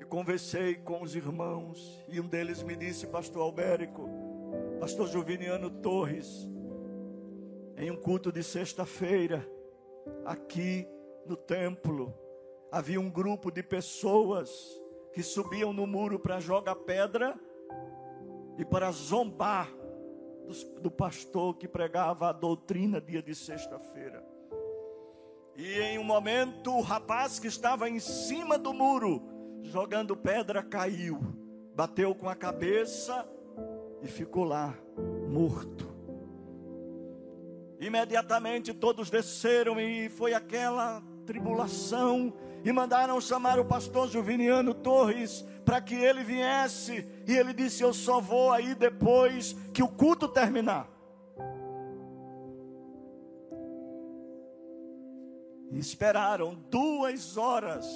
E 0.00 0.04
conversei 0.04 0.74
com 0.74 1.00
os 1.00 1.14
irmãos. 1.14 2.04
E 2.08 2.20
um 2.20 2.26
deles 2.26 2.60
me 2.60 2.74
disse, 2.74 3.06
pastor 3.06 3.40
Albérico, 3.42 4.10
pastor 4.80 5.06
Juviniano 5.06 5.70
Torres, 5.70 6.50
em 7.76 7.92
um 7.92 7.96
culto 7.96 8.32
de 8.32 8.42
sexta-feira, 8.42 9.48
aqui 10.24 10.88
no 11.24 11.36
templo, 11.36 12.12
havia 12.72 13.00
um 13.00 13.08
grupo 13.08 13.48
de 13.52 13.62
pessoas 13.62 14.50
que 15.12 15.22
subiam 15.22 15.72
no 15.72 15.86
muro 15.86 16.18
para 16.18 16.40
jogar 16.40 16.74
pedra 16.74 17.38
e 18.58 18.64
para 18.64 18.90
zombar 18.90 19.72
do 20.82 20.90
pastor 20.90 21.56
que 21.56 21.68
pregava 21.68 22.28
a 22.28 22.32
doutrina 22.32 23.00
dia 23.00 23.22
de 23.22 23.36
sexta-feira. 23.36 24.27
E 25.58 25.80
em 25.80 25.98
um 25.98 26.04
momento, 26.04 26.72
o 26.72 26.80
rapaz 26.80 27.40
que 27.40 27.48
estava 27.48 27.90
em 27.90 27.98
cima 27.98 28.56
do 28.56 28.72
muro, 28.72 29.20
jogando 29.64 30.16
pedra, 30.16 30.62
caiu, 30.62 31.18
bateu 31.74 32.14
com 32.14 32.28
a 32.28 32.36
cabeça 32.36 33.28
e 34.00 34.06
ficou 34.06 34.44
lá, 34.44 34.72
morto. 35.28 35.92
Imediatamente 37.80 38.72
todos 38.72 39.10
desceram 39.10 39.80
e 39.80 40.08
foi 40.08 40.32
aquela 40.32 41.02
tribulação 41.26 42.32
e 42.64 42.70
mandaram 42.70 43.20
chamar 43.20 43.58
o 43.58 43.64
pastor 43.64 44.08
Juviniano 44.08 44.72
Torres 44.72 45.44
para 45.64 45.80
que 45.80 45.96
ele 45.96 46.22
viesse. 46.22 47.04
E 47.26 47.34
ele 47.34 47.52
disse: 47.52 47.82
Eu 47.82 47.92
só 47.92 48.20
vou 48.20 48.52
aí 48.52 48.76
depois 48.76 49.56
que 49.74 49.82
o 49.82 49.88
culto 49.88 50.28
terminar. 50.28 50.88
E 55.70 55.78
esperaram 55.78 56.56
duas 56.70 57.36
horas 57.36 57.86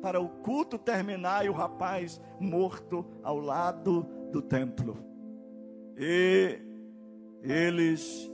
para 0.00 0.20
o 0.20 0.28
culto 0.28 0.78
terminar 0.78 1.46
e 1.46 1.48
o 1.48 1.52
rapaz 1.52 2.20
morto 2.40 3.06
ao 3.22 3.38
lado 3.38 4.06
do 4.32 4.42
templo. 4.42 4.98
E 5.96 6.58
eles 7.42 8.30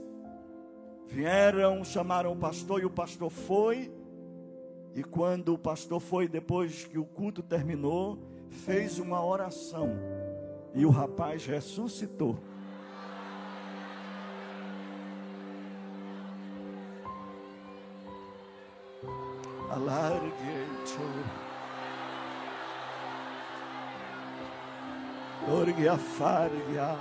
vieram, 1.07 1.83
chamaram 1.83 2.31
o 2.31 2.37
pastor 2.37 2.81
e 2.81 2.85
o 2.85 2.89
pastor 2.89 3.29
foi. 3.29 3.93
E 4.95 5.03
quando 5.03 5.53
o 5.53 5.57
pastor 5.57 5.99
foi, 5.99 6.27
depois 6.27 6.85
que 6.85 6.97
o 6.97 7.05
culto 7.05 7.43
terminou, 7.43 8.17
fez 8.49 8.97
uma 8.97 9.23
oração. 9.23 9.89
E 10.73 10.85
o 10.85 10.89
rapaz 10.89 11.45
ressuscitou. 11.45 12.39
Alargueito. 19.89 21.01
Orgia 25.51 25.97
fargia. 25.97 26.95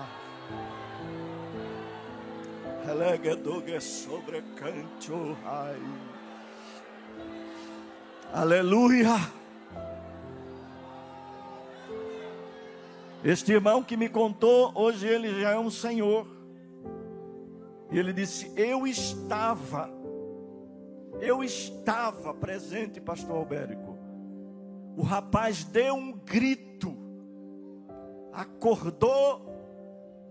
Elegedoge 2.88 3.79
sobre 3.83 4.40
canto 4.57 5.37
ai. 5.44 5.83
Aleluia. 8.33 9.16
Este 13.22 13.53
irmão 13.53 13.83
que 13.83 13.98
me 13.98 14.09
contou, 14.09 14.72
hoje 14.74 15.07
ele 15.07 15.42
já 15.42 15.51
é 15.51 15.59
um 15.59 15.70
senhor. 15.70 16.27
E 17.92 17.98
ele 17.98 18.14
disse: 18.14 18.51
Eu 18.57 18.87
estava, 18.87 19.90
eu 21.20 21.42
estava 21.42 22.33
presente, 22.35 23.00
pastor 23.00 23.37
Albérico. 23.37 23.96
O 24.96 25.02
rapaz 25.02 25.64
deu 25.64 25.94
um 25.94 26.12
grito, 26.12 26.96
acordou, 28.33 29.48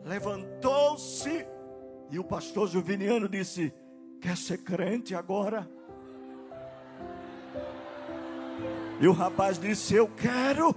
levantou-se, 0.04 1.48
e 2.10 2.20
o 2.20 2.24
pastor 2.24 2.68
Juviniano 2.68 3.28
disse: 3.28 3.74
Quer 4.22 4.36
ser 4.38 4.60
crente 4.60 5.16
agora? 5.16 5.70
E 9.00 9.08
o 9.08 9.12
rapaz 9.12 9.60
disse: 9.60 9.94
Eu 9.94 10.08
quero. 10.08 10.76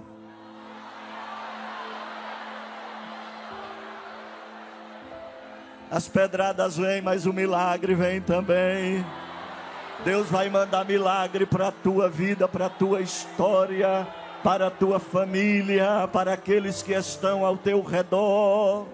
As 5.89 6.07
pedradas 6.07 6.77
vêm, 6.77 7.01
mas 7.01 7.25
o 7.25 7.33
milagre 7.33 7.93
vem 7.93 8.21
também. 8.21 9.03
Deus 10.03 10.27
vai 10.29 10.49
mandar 10.49 10.83
milagre 10.83 11.45
para 11.45 11.67
a 11.67 11.71
tua 11.71 12.09
vida, 12.09 12.47
para 12.47 12.65
a 12.65 12.69
tua 12.69 13.01
história, 13.01 14.07
para 14.43 14.67
a 14.67 14.71
tua 14.71 14.99
família, 14.99 16.09
para 16.11 16.33
aqueles 16.33 16.81
que 16.81 16.93
estão 16.93 17.45
ao 17.45 17.55
teu 17.55 17.81
redor. 17.83 18.87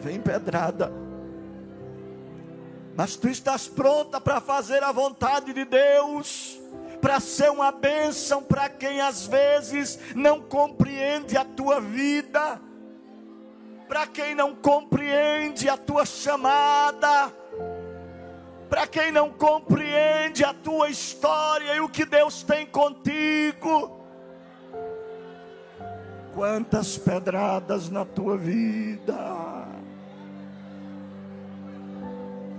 Vem 0.00 0.20
pedrada. 0.20 0.92
Mas 2.96 3.14
tu 3.14 3.28
estás 3.28 3.68
pronta 3.68 4.20
para 4.20 4.40
fazer 4.40 4.82
a 4.82 4.90
vontade 4.90 5.52
de 5.52 5.64
Deus 5.64 6.58
para 7.00 7.20
ser 7.20 7.50
uma 7.50 7.70
bênção 7.70 8.42
para 8.42 8.66
quem 8.68 9.00
às 9.00 9.26
vezes 9.26 9.98
não 10.14 10.40
compreende 10.40 11.36
a 11.36 11.44
tua 11.44 11.78
vida, 11.78 12.58
para 13.88 14.06
quem 14.06 14.34
não 14.34 14.54
compreende 14.54 15.68
a 15.68 15.76
tua 15.76 16.06
chamada, 16.06 17.32
para 18.68 18.86
quem 18.86 19.12
não 19.12 19.30
compreende 19.30 20.44
a 20.44 20.54
tua 20.54 20.88
história 20.88 21.74
e 21.74 21.80
o 21.80 21.88
que 21.88 22.04
Deus 22.04 22.42
tem 22.42 22.66
contigo. 22.66 24.00
Quantas 26.34 26.98
pedradas 26.98 27.88
na 27.88 28.04
tua 28.04 28.36
vida. 28.36 29.14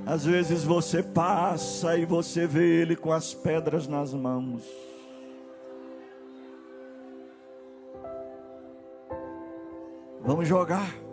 Às 0.05 0.23
vezes 0.23 0.63
você 0.63 1.01
passa 1.01 1.97
e 1.97 2.05
você 2.05 2.45
vê 2.45 2.81
ele 2.81 2.95
com 2.95 3.11
as 3.11 3.33
pedras 3.33 3.88
nas 3.88 4.13
mãos. 4.13 4.63
Vamos 10.21 10.47
jogar. 10.47 11.05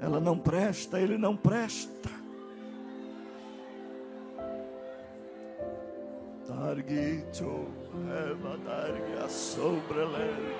Ela 0.00 0.20
não 0.20 0.38
presta, 0.38 1.00
ele 1.00 1.16
não 1.16 1.36
presta. 1.36 2.10
Targito, 6.46 7.66
eva 8.30 8.56
dargue 8.58 9.24
a 9.24 9.28
sombra 9.28 10.06
lergue, 10.06 10.54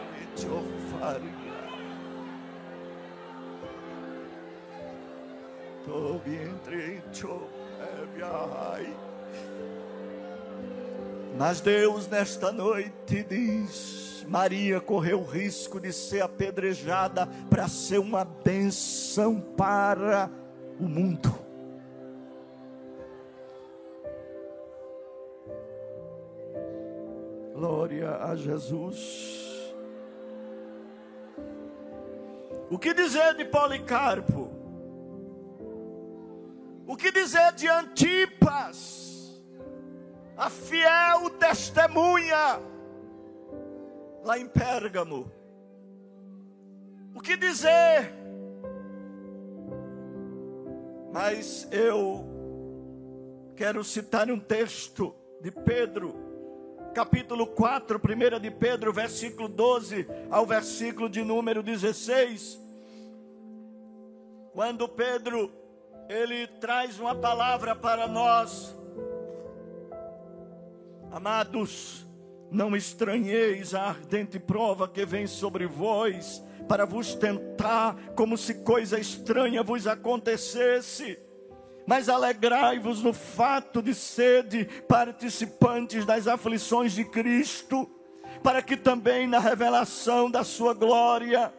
fargue. 0.98 1.56
to 5.86 6.20
vientre 6.26 7.00
Mas 11.38 11.60
Deus 11.60 12.08
nesta 12.08 12.50
noite 12.50 13.22
diz: 13.24 14.24
Maria 14.26 14.80
correu 14.80 15.20
o 15.20 15.24
risco 15.24 15.78
de 15.78 15.92
ser 15.92 16.22
apedrejada 16.22 17.26
para 17.50 17.68
ser 17.68 17.98
uma 17.98 18.24
benção 18.24 19.40
para 19.40 20.30
o 20.80 20.84
mundo. 20.84 21.46
Glória 27.54 28.16
a 28.16 28.34
Jesus. 28.34 29.46
O 32.70 32.78
que 32.78 32.92
dizer 32.92 33.34
de 33.34 33.44
Policarpo? 33.44 34.50
O 36.86 36.96
que 36.96 37.10
dizer 37.10 37.52
de 37.52 37.68
Antipas, 37.68 39.05
a 40.36 40.50
fiel 40.50 41.30
testemunha, 41.30 42.60
lá 44.22 44.38
em 44.38 44.46
Pérgamo? 44.46 45.30
O 47.14 47.20
que 47.20 47.36
dizer? 47.36 48.12
Mas 51.12 51.66
eu 51.72 52.24
quero 53.56 53.82
citar 53.82 54.30
um 54.30 54.38
texto 54.38 55.14
de 55.40 55.50
Pedro, 55.50 56.14
capítulo 56.94 57.46
4, 57.46 57.98
1 57.98 58.40
de 58.40 58.50
Pedro, 58.50 58.92
versículo 58.92 59.48
12 59.48 60.06
ao 60.30 60.44
versículo 60.44 61.08
de 61.08 61.22
número 61.24 61.62
16. 61.62 62.60
Quando 64.52 64.86
Pedro 64.88 65.50
ele 66.08 66.46
traz 66.46 67.00
uma 67.00 67.14
palavra 67.14 67.74
para 67.74 68.06
nós. 68.06 68.74
Amados, 71.10 72.06
não 72.50 72.76
estranheis 72.76 73.74
a 73.74 73.88
ardente 73.88 74.38
prova 74.38 74.88
que 74.88 75.04
vem 75.04 75.26
sobre 75.26 75.66
vós, 75.66 76.44
para 76.68 76.84
vos 76.84 77.14
tentar, 77.14 77.96
como 78.16 78.36
se 78.36 78.54
coisa 78.54 78.98
estranha 78.98 79.62
vos 79.62 79.86
acontecesse. 79.86 81.18
Mas 81.86 82.08
alegrai-vos 82.08 83.02
no 83.02 83.12
fato 83.12 83.80
de 83.80 83.94
sede 83.94 84.64
participantes 84.88 86.04
das 86.04 86.26
aflições 86.26 86.92
de 86.92 87.04
Cristo, 87.04 87.88
para 88.42 88.60
que 88.60 88.76
também 88.76 89.26
na 89.26 89.38
revelação 89.38 90.30
da 90.30 90.42
sua 90.42 90.74
glória 90.74 91.52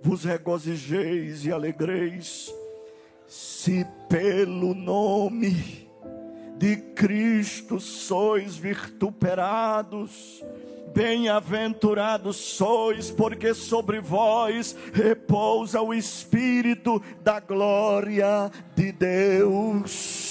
vos 0.00 0.24
regozijeis 0.24 1.44
e 1.44 1.52
alegreis 1.52 2.52
se 3.26 3.86
pelo 4.08 4.74
nome 4.74 5.87
de 6.58 6.76
Cristo 6.76 7.78
sois 7.78 8.56
vituperados, 8.56 10.44
bem-aventurados 10.92 12.36
sois, 12.36 13.10
porque 13.10 13.54
sobre 13.54 14.00
vós 14.00 14.76
repousa 14.92 15.80
o 15.80 15.94
Espírito 15.94 17.00
da 17.22 17.38
glória 17.38 18.50
de 18.74 18.90
Deus. 18.90 20.28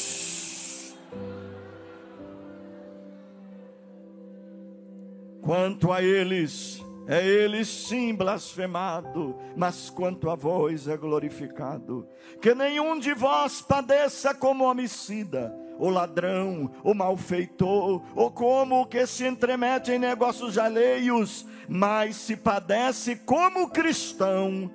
Quanto 5.42 5.94
a 5.94 6.04
eles, 6.04 6.84
é 7.08 7.26
ele 7.26 7.64
sim 7.64 8.14
blasfemado, 8.14 9.34
mas 9.56 9.90
quanto 9.90 10.30
a 10.30 10.36
vós 10.36 10.90
é 10.90 10.98
glorificado. 10.98 12.06
Que 12.42 12.54
nenhum 12.54 13.00
de 13.00 13.14
vós 13.14 13.62
padeça 13.62 14.36
como 14.36 14.66
homicida, 14.66 15.56
ou 15.80 15.90
ladrão, 15.90 16.72
ou 16.84 16.94
malfeitor, 16.94 18.02
ou 18.16 18.32
como 18.32 18.82
o 18.82 18.86
que 18.86 19.06
se 19.06 19.26
entremete 19.26 19.92
em 19.92 20.00
negócios 20.00 20.58
alheios, 20.58 21.46
mas 21.68 22.16
se 22.16 22.36
padece 22.36 23.16
como 23.16 23.70
cristão, 23.70 24.72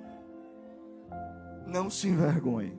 não 1.65 1.89
se 1.89 2.07
envergonhe. 2.07 2.77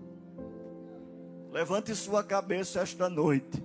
Levante 1.52 1.94
sua 1.94 2.22
cabeça 2.24 2.80
esta 2.80 3.08
noite 3.08 3.62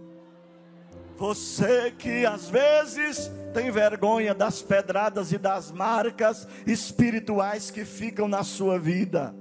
você 1.20 1.92
que 1.92 2.26
às 2.26 2.50
vezes 2.50 3.30
tem 3.54 3.70
vergonha 3.70 4.34
das 4.34 4.62
pedradas 4.62 5.34
e 5.34 5.38
das 5.38 5.70
marcas 5.70 6.48
espirituais 6.66 7.70
que 7.70 7.84
ficam 7.84 8.26
na 8.26 8.42
sua 8.42 8.80
vida. 8.80 9.36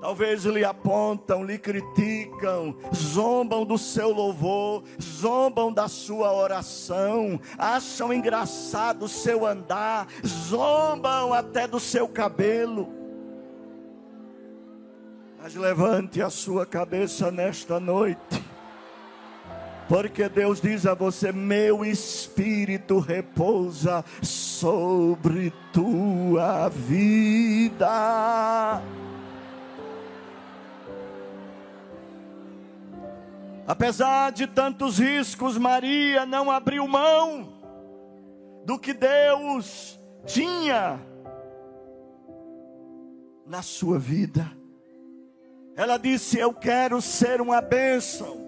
Talvez 0.00 0.44
lhe 0.44 0.64
apontam, 0.64 1.42
lhe 1.42 1.58
criticam, 1.58 2.76
zombam 2.94 3.64
do 3.64 3.78
seu 3.78 4.10
louvor, 4.12 4.84
zombam 5.00 5.72
da 5.72 5.88
sua 5.88 6.32
oração, 6.32 7.40
acham 7.58 8.12
engraçado 8.12 9.06
o 9.06 9.08
seu 9.08 9.46
andar, 9.46 10.06
zombam 10.24 11.32
até 11.32 11.66
do 11.66 11.80
seu 11.80 12.06
cabelo. 12.06 12.88
Mas 15.42 15.54
levante 15.54 16.20
a 16.20 16.28
sua 16.28 16.66
cabeça 16.66 17.30
nesta 17.30 17.78
noite 17.78 18.44
Porque 19.88 20.28
Deus 20.28 20.60
diz 20.60 20.84
a 20.86 20.94
você: 20.94 21.32
Meu 21.32 21.84
espírito 21.84 22.98
repousa 22.98 24.04
sobre 24.20 25.52
tua 25.72 26.68
vida. 26.68 27.86
Apesar 33.66 34.30
de 34.30 34.46
tantos 34.46 34.98
riscos, 34.98 35.58
Maria 35.58 36.24
não 36.24 36.50
abriu 36.50 36.86
mão 36.86 37.52
do 38.64 38.78
que 38.78 38.94
Deus 38.94 39.98
tinha 40.24 41.00
na 43.44 43.62
sua 43.62 43.98
vida. 43.98 44.50
Ela 45.74 45.96
disse: 45.98 46.38
Eu 46.38 46.54
quero 46.54 47.02
ser 47.02 47.40
uma 47.40 47.60
bênção. 47.60 48.44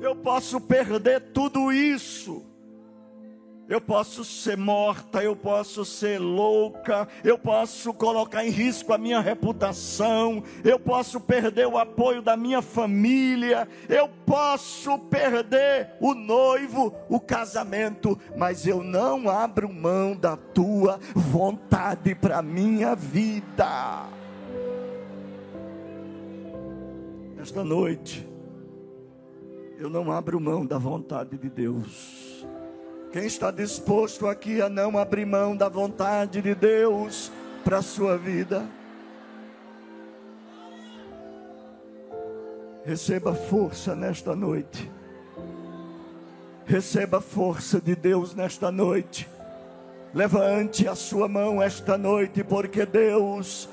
Eu 0.00 0.16
posso 0.16 0.60
perder 0.60 1.32
tudo 1.32 1.70
isso. 1.70 2.47
Eu 3.68 3.82
posso 3.82 4.24
ser 4.24 4.56
morta, 4.56 5.22
eu 5.22 5.36
posso 5.36 5.84
ser 5.84 6.18
louca, 6.18 7.06
eu 7.22 7.38
posso 7.38 7.92
colocar 7.92 8.42
em 8.42 8.48
risco 8.48 8.94
a 8.94 8.98
minha 8.98 9.20
reputação, 9.20 10.42
eu 10.64 10.80
posso 10.80 11.20
perder 11.20 11.66
o 11.66 11.76
apoio 11.76 12.22
da 12.22 12.34
minha 12.34 12.62
família, 12.62 13.68
eu 13.86 14.08
posso 14.24 14.98
perder 14.98 15.90
o 16.00 16.14
noivo, 16.14 16.94
o 17.10 17.20
casamento, 17.20 18.18
mas 18.34 18.66
eu 18.66 18.82
não 18.82 19.28
abro 19.28 19.70
mão 19.70 20.16
da 20.16 20.34
tua 20.34 20.98
vontade 21.14 22.14
para 22.14 22.40
minha 22.40 22.96
vida. 22.96 24.06
Esta 27.38 27.62
noite, 27.62 28.26
eu 29.78 29.90
não 29.90 30.10
abro 30.10 30.40
mão 30.40 30.64
da 30.64 30.78
vontade 30.78 31.36
de 31.36 31.50
Deus. 31.50 32.27
Quem 33.10 33.24
está 33.24 33.50
disposto 33.50 34.26
aqui 34.26 34.60
a 34.60 34.68
não 34.68 34.98
abrir 34.98 35.24
mão 35.24 35.56
da 35.56 35.66
vontade 35.66 36.42
de 36.42 36.54
Deus 36.54 37.32
para 37.64 37.78
a 37.78 37.82
sua 37.82 38.18
vida? 38.18 38.66
Receba 42.84 43.34
força 43.34 43.94
nesta 43.96 44.36
noite. 44.36 44.90
Receba 46.66 47.18
força 47.18 47.80
de 47.80 47.96
Deus 47.96 48.34
nesta 48.34 48.70
noite. 48.70 49.26
Levante 50.12 50.86
a 50.86 50.94
sua 50.94 51.28
mão 51.28 51.62
esta 51.62 51.96
noite, 51.96 52.44
porque 52.44 52.84
Deus 52.84 53.70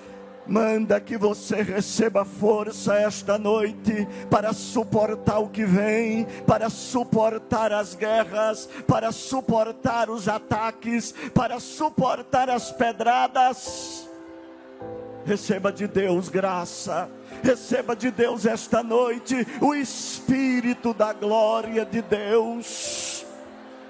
Manda 0.48 1.00
que 1.00 1.18
você 1.18 1.62
receba 1.62 2.24
força 2.24 2.96
esta 2.96 3.38
noite 3.38 4.08
para 4.30 4.54
suportar 4.54 5.40
o 5.40 5.50
que 5.50 5.66
vem, 5.66 6.26
para 6.46 6.70
suportar 6.70 7.72
as 7.72 7.96
guerras, 7.96 8.70
para 8.88 9.12
suportar 9.12 10.10
os 10.10 10.28
ataques, 10.28 11.14
para 11.34 11.60
suportar 11.60 12.50
as 12.50 12.72
pedradas. 12.72 14.08
Receba 15.26 15.72
de 15.72 15.88
Deus 15.88 16.30
graça, 16.30 17.10
receba 17.44 17.96
de 17.96 18.12
Deus 18.12 18.46
esta 18.46 18.84
noite 18.84 19.36
o 19.60 19.74
Espírito 19.74 20.94
da 20.94 21.12
glória 21.14 21.84
de 21.84 22.04
Deus 22.04 23.15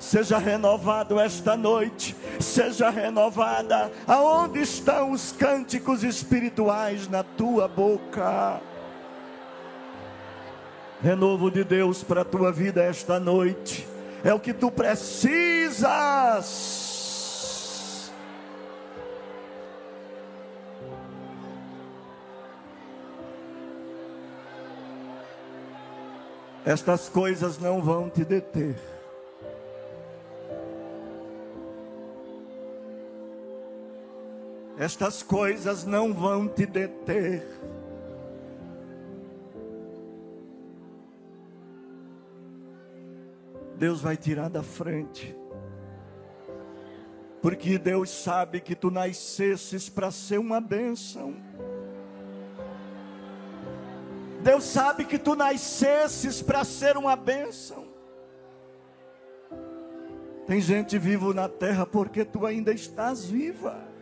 seja 0.06 0.38
renovado 0.38 1.20
esta 1.20 1.58
noite, 1.58 2.16
seja 2.40 2.92
renovada. 2.92 3.92
Aonde 4.06 4.62
estão 4.62 5.12
os 5.12 5.32
cânticos 5.32 6.04
espirituais 6.04 7.08
na 7.10 7.24
tua 7.24 7.68
boca? 7.68 8.62
Renovo 11.02 11.50
de 11.50 11.64
Deus 11.64 12.04
para 12.04 12.22
a 12.22 12.26
tua 12.26 12.52
vida 12.52 12.84
esta 12.84 13.20
noite, 13.20 13.88
é 14.24 14.32
o 14.32 14.40
que 14.40 14.54
tu 14.54 14.70
precisas. 14.72 15.92
Estas 26.64 27.10
coisas 27.10 27.58
não 27.60 27.82
vão 27.82 28.10
te 28.10 28.24
deter. 28.24 28.95
Estas 34.78 35.24
coisas 35.24 35.86
não 35.86 36.14
vão 36.14 36.48
te 36.48 36.66
deter. 36.66 37.46
Deus 43.78 44.02
vai 44.02 44.18
tirar 44.18 44.50
da 44.50 44.64
frente. 44.64 45.36
Porque 47.42 47.78
Deus 47.78 48.10
sabe 48.10 48.60
que 48.60 48.76
tu 48.76 48.90
nascesses 48.90 49.88
para 49.88 50.12
ser 50.12 50.40
uma 50.40 50.60
bênção. 50.60 51.36
Deus 54.42 54.64
sabe 54.64 55.06
que 55.06 55.18
tu 55.18 55.36
nascesses 55.36 56.42
para 56.42 56.64
ser 56.64 56.98
uma 56.98 57.16
bênção. 57.16 57.86
Tem 60.46 60.62
gente 60.62 60.98
vivo 60.98 61.34
na 61.34 61.50
terra 61.50 61.86
porque 61.86 62.24
tu 62.24 62.46
ainda 62.46 62.72
estás 62.72 63.26
viva. 63.26 63.95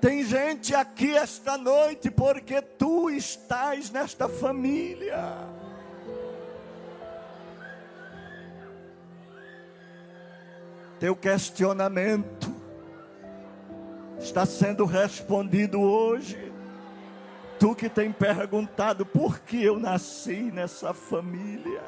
Tem 0.00 0.24
gente 0.24 0.74
aqui 0.74 1.14
esta 1.14 1.58
noite 1.58 2.10
porque 2.10 2.62
tu 2.62 3.10
estás 3.10 3.90
nesta 3.90 4.28
família. 4.28 5.36
Teu 10.98 11.14
questionamento 11.14 12.54
está 14.18 14.46
sendo 14.46 14.86
respondido 14.86 15.80
hoje. 15.80 16.50
Tu 17.58 17.74
que 17.74 17.90
tem 17.90 18.10
perguntado 18.10 19.04
por 19.04 19.40
que 19.40 19.62
eu 19.62 19.78
nasci 19.78 20.50
nessa 20.50 20.94
família. 20.94 21.82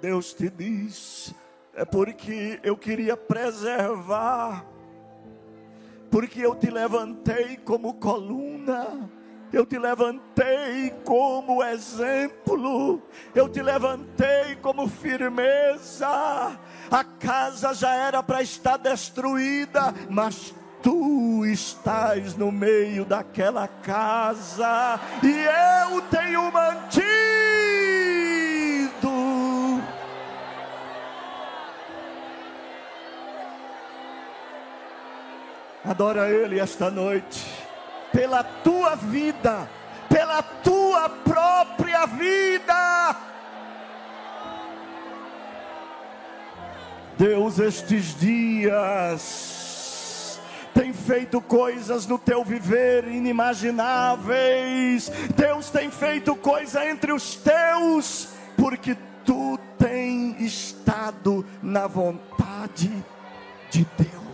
Deus 0.00 0.32
te 0.32 0.48
diz: 0.48 1.34
é 1.76 1.84
porque 1.84 2.58
eu 2.62 2.74
queria 2.74 3.16
preservar, 3.18 4.64
porque 6.10 6.40
eu 6.40 6.54
te 6.54 6.70
levantei 6.70 7.58
como 7.58 7.92
coluna, 7.94 9.10
eu 9.52 9.66
te 9.66 9.78
levantei 9.78 10.90
como 11.04 11.62
exemplo, 11.62 13.02
eu 13.34 13.46
te 13.46 13.60
levantei 13.60 14.56
como 14.62 14.88
firmeza. 14.88 16.08
A 16.90 17.04
casa 17.20 17.74
já 17.74 17.94
era 17.94 18.22
para 18.22 18.40
estar 18.40 18.78
destruída, 18.78 19.94
mas 20.08 20.54
tu 20.82 21.44
estás 21.44 22.36
no 22.36 22.50
meio 22.50 23.04
daquela 23.04 23.68
casa, 23.68 24.98
e 25.22 25.92
eu 25.92 26.00
tenho 26.02 26.50
mantido 26.50 27.05
Adora 35.86 36.28
Ele 36.28 36.58
esta 36.58 36.90
noite, 36.90 37.46
pela 38.12 38.42
tua 38.42 38.96
vida, 38.96 39.70
pela 40.08 40.42
tua 40.42 41.08
própria 41.08 42.04
vida. 42.06 43.16
Deus, 47.16 47.60
estes 47.60 48.18
dias 48.18 49.54
tem 50.74 50.92
feito 50.92 51.40
coisas 51.40 52.04
no 52.06 52.18
teu 52.18 52.44
viver 52.44 53.06
inimagináveis. 53.06 55.08
Deus 55.34 55.70
tem 55.70 55.90
feito 55.90 56.36
coisa 56.36 56.86
entre 56.90 57.12
os 57.12 57.36
teus, 57.36 58.34
porque 58.56 58.94
tu 59.24 59.58
tem 59.78 60.36
estado 60.44 61.46
na 61.62 61.86
vontade 61.86 62.90
de 63.70 63.86
Deus. 63.96 64.25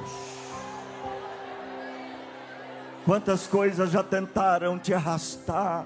Quantas 3.04 3.48
coisas 3.48 3.90
já 3.90 4.02
tentaram 4.02 4.78
te 4.78 4.94
arrastar? 4.94 5.84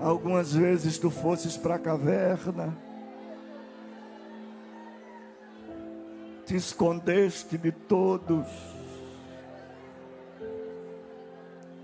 Algumas 0.00 0.54
vezes 0.54 0.96
tu 0.96 1.10
fosses 1.10 1.58
para 1.58 1.74
a 1.74 1.78
caverna, 1.78 2.74
te 6.46 6.56
escondeste 6.56 7.58
de 7.58 7.70
todos, 7.70 8.46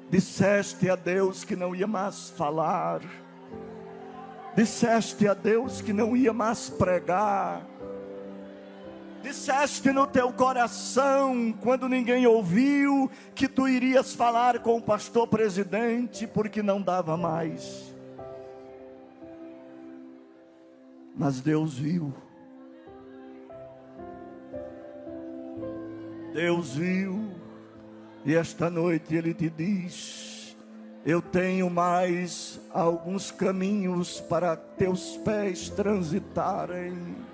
disseste 0.09 0.89
a 0.89 0.97
Deus 0.97 1.45
que 1.45 1.55
não 1.55 1.75
ia 1.75 1.87
mais 1.87 2.31
falar, 2.31 3.03
disseste 4.57 5.29
a 5.29 5.35
Deus 5.35 5.83
que 5.83 5.93
não 5.93 6.17
ia 6.17 6.33
mais 6.33 6.71
pregar, 6.71 7.67
Disseste 9.27 9.91
no 9.91 10.07
teu 10.07 10.33
coração, 10.33 11.53
quando 11.61 11.89
ninguém 11.89 12.29
ouviu, 12.29 13.11
que 13.35 13.49
tu 13.49 13.67
irias 13.67 14.15
falar 14.15 14.61
com 14.61 14.77
o 14.77 14.81
pastor 14.81 15.27
presidente, 15.27 16.29
porque 16.29 16.63
não 16.63 16.81
dava 16.81 17.17
mais. 17.17 17.93
Mas 21.17 21.41
Deus 21.41 21.77
viu. 21.77 22.15
Deus 26.33 26.77
viu. 26.77 27.29
E 28.25 28.33
esta 28.33 28.71
noite 28.71 29.13
Ele 29.13 29.35
te 29.35 29.51
diz: 29.51 30.57
Eu 31.05 31.21
tenho 31.21 31.69
mais 31.69 32.61
alguns 32.73 33.33
caminhos 33.33 34.21
para 34.21 34.55
teus 34.55 35.17
pés 35.17 35.69
transitarem. 35.69 37.26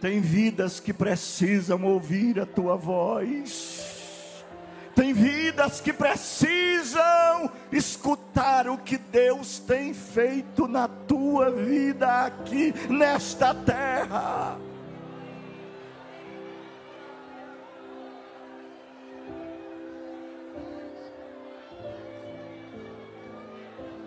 Tem 0.00 0.20
vidas 0.20 0.80
que 0.80 0.92
precisam 0.92 1.84
ouvir 1.84 2.40
a 2.40 2.46
tua 2.46 2.76
voz. 2.76 4.44
Tem 4.94 5.12
vidas 5.12 5.80
que 5.80 5.92
precisam 5.92 7.50
escutar 7.70 8.68
o 8.68 8.78
que 8.78 8.98
Deus 8.98 9.58
tem 9.58 9.94
feito 9.94 10.66
na 10.66 10.88
tua 10.88 11.50
vida 11.50 12.24
aqui 12.24 12.74
nesta 12.88 13.54
terra. 13.54 14.58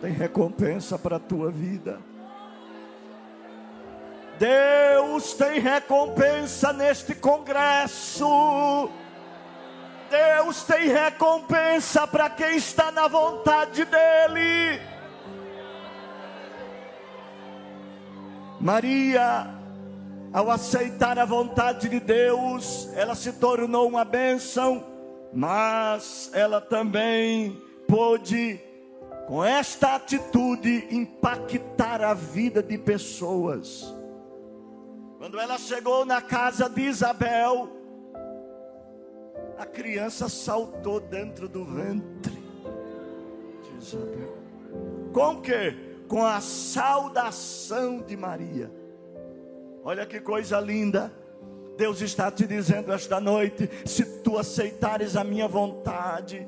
tem 0.03 0.11
recompensa 0.11 0.99
para 0.99 1.15
a 1.15 1.19
tua 1.19 1.49
vida. 1.49 1.97
Deus 4.43 5.33
tem 5.35 5.57
recompensa 5.57 6.73
neste 6.73 7.15
congresso. 7.15 8.89
Deus 10.09 10.63
tem 10.63 10.89
recompensa 10.89 12.05
para 12.05 12.29
quem 12.29 12.57
está 12.57 12.91
na 12.91 13.07
vontade 13.07 13.85
dEle. 13.85 14.81
Maria, 18.59 19.47
ao 20.33 20.51
aceitar 20.51 21.17
a 21.17 21.23
vontade 21.23 21.87
de 21.87 22.01
Deus, 22.01 22.89
ela 22.97 23.15
se 23.15 23.31
tornou 23.31 23.87
uma 23.87 24.03
bênção, 24.03 24.83
mas 25.31 26.29
ela 26.33 26.59
também 26.59 27.61
pôde 27.87 28.59
com 29.25 29.41
esta 29.41 29.95
atitude, 29.95 30.85
impactar 30.91 32.03
a 32.03 32.13
vida 32.13 32.61
de 32.61 32.77
pessoas. 32.77 34.02
Quando 35.23 35.39
ela 35.39 35.57
chegou 35.57 36.03
na 36.03 36.21
casa 36.21 36.67
de 36.67 36.81
Isabel, 36.81 37.69
a 39.57 39.65
criança 39.65 40.27
saltou 40.27 40.99
dentro 40.99 41.47
do 41.47 41.63
ventre 41.63 42.43
de 43.63 43.77
Isabel. 43.77 44.37
Com 45.13 45.41
que? 45.41 45.77
Com 46.09 46.25
a 46.25 46.41
saudação 46.41 48.01
de 48.01 48.17
Maria. 48.17 48.69
Olha 49.85 50.05
que 50.05 50.19
coisa 50.19 50.59
linda. 50.59 51.09
Deus 51.77 52.01
está 52.01 52.29
te 52.29 52.45
dizendo 52.45 52.91
esta 52.91 53.21
noite: 53.21 53.69
se 53.85 54.03
tu 54.23 54.37
aceitares 54.37 55.15
a 55.15 55.23
minha 55.23 55.47
vontade, 55.47 56.45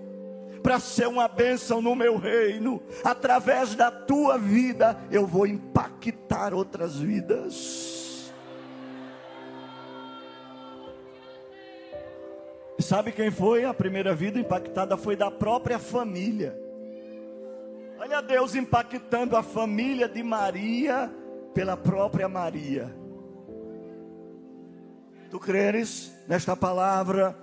para 0.62 0.82
ser 0.82 1.08
uma 1.08 1.30
bênção 1.30 1.82
no 1.82 1.96
meu 1.96 2.18
reino. 2.18 2.84
Através 3.06 3.74
da 3.74 3.90
tua 3.90 4.38
vida, 4.38 5.00
eu 5.10 5.26
vou 5.26 5.48
impactar 5.48 6.54
outras 6.54 6.98
vidas. 6.98 7.95
Sabe 12.86 13.12
quem 13.12 13.32
foi? 13.32 13.66
A 13.66 13.74
primeira 13.74 14.14
vida 14.14 14.40
impactada 14.40 14.96
foi 14.96 15.16
da 15.16 15.32
própria 15.32 15.80
família. 15.80 16.56
Olha 17.98 18.22
Deus 18.22 18.54
impactando 18.54 19.36
a 19.36 19.42
família 19.42 20.08
de 20.08 20.22
Maria 20.22 21.12
pela 21.52 21.76
própria 21.76 22.30
Maria. 22.30 22.96
Tu 25.32 25.40
creres 25.40 26.14
nesta 26.28 26.56
palavra? 26.56 27.36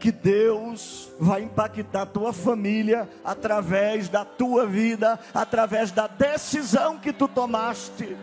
que 0.00 0.10
Deus 0.10 1.12
vai 1.16 1.42
impactar 1.42 2.02
a 2.02 2.06
tua 2.06 2.32
família 2.32 3.08
através 3.22 4.08
da 4.08 4.24
tua 4.24 4.66
vida, 4.66 5.16
através 5.32 5.92
da 5.92 6.08
decisão 6.08 6.98
que 6.98 7.12
tu 7.12 7.28
tomaste. 7.28 8.16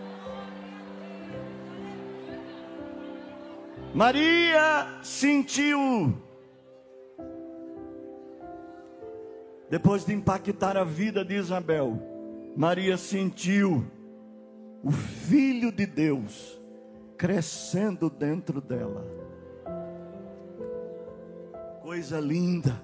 Maria 3.94 5.00
sentiu, 5.02 6.22
depois 9.70 10.06
de 10.06 10.14
impactar 10.14 10.78
a 10.78 10.84
vida 10.84 11.24
de 11.24 11.36
Isabel, 11.36 12.00
Maria 12.56 12.98
sentiu 12.98 13.86
o 14.84 14.92
Filho 14.92 15.72
de 15.72 15.86
Deus 15.86 16.60
crescendo 17.18 18.10
dentro 18.10 18.62
dela 18.62 19.20
coisa 21.90 22.20
linda. 22.20 22.80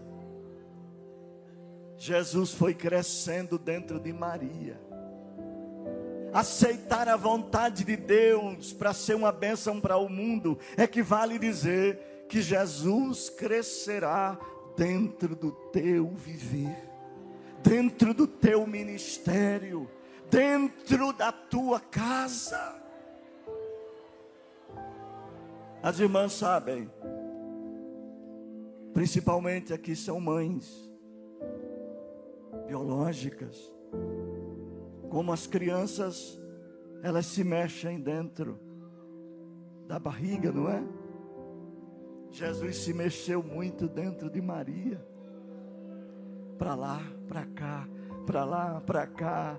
Jesus 1.95 2.55
foi 2.55 2.73
crescendo 2.73 3.59
dentro 3.59 3.99
de 3.99 4.11
Maria. 4.11 4.81
Aceitar 6.33 7.07
a 7.07 7.15
vontade 7.15 7.83
de 7.83 7.95
Deus 7.95 8.73
para 8.73 8.93
ser 8.93 9.13
uma 9.15 9.31
bênção 9.31 9.79
para 9.79 9.95
o 9.95 10.09
mundo 10.09 10.57
equivale 10.75 11.37
dizer 11.37 12.25
que 12.27 12.41
Jesus 12.41 13.29
crescerá 13.29 14.39
dentro 14.75 15.35
do 15.35 15.51
teu 15.51 16.09
viver, 16.09 16.89
dentro 17.63 18.13
do 18.13 18.27
teu 18.27 18.65
ministério, 18.67 19.89
dentro 20.29 21.13
da 21.13 21.31
tua 21.31 21.79
casa. 21.79 22.81
As 25.81 25.99
irmãs 25.99 26.33
sabem, 26.33 26.89
Principalmente 28.95 29.73
aqui 29.73 29.93
são 29.93 30.21
mães 30.21 30.89
biológicas. 32.65 33.69
Como 35.09 35.33
as 35.33 35.45
crianças, 35.45 36.39
elas 37.03 37.25
se 37.25 37.43
mexem 37.43 37.99
dentro 37.99 38.57
da 39.85 39.99
barriga, 39.99 40.49
não 40.49 40.69
é? 40.69 40.81
Jesus 42.35 42.75
se 42.75 42.93
mexeu 42.93 43.41
muito 43.41 43.87
dentro 43.87 44.29
de 44.29 44.41
Maria. 44.41 45.01
Para 46.57 46.75
lá, 46.75 47.01
para 47.29 47.45
cá, 47.45 47.87
para 48.27 48.43
lá, 48.43 48.81
para 48.85 49.07
cá. 49.07 49.57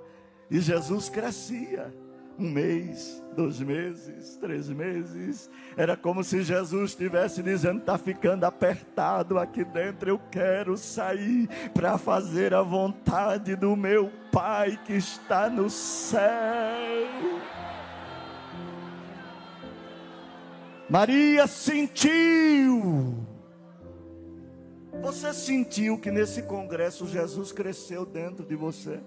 E 0.51 0.61
Jesus 0.61 1.09
crescia 1.09 1.91
um 2.39 2.51
mês, 2.51 3.25
dois 3.35 3.61
meses, 3.61 4.37
três 4.37 4.69
meses. 4.69 5.49
Era 5.75 5.97
como 5.97 6.23
se 6.23 6.43
Jesus 6.43 6.91
estivesse 6.91 7.43
dizendo: 7.43 7.79
está 7.81 7.97
ficando 7.97 8.45
apertado 8.45 9.39
aqui 9.39 9.65
dentro, 9.65 10.11
eu 10.11 10.21
quero 10.31 10.77
sair 10.77 11.49
para 11.73 11.97
fazer 11.97 12.53
a 12.53 12.61
vontade 12.61 13.57
do 13.57 13.75
meu 13.75 14.13
Pai 14.31 14.79
que 14.85 14.93
está 14.93 15.49
no 15.49 15.71
céu. 15.71 17.36
Maria 20.89 21.47
sentiu. 21.47 23.27
Você 25.03 25.33
sentiu 25.33 25.99
que 25.99 26.11
nesse 26.11 26.43
congresso 26.43 27.07
Jesus 27.07 27.53
cresceu 27.53 28.07
dentro 28.07 28.45
de 28.45 28.55
você? 28.55 29.01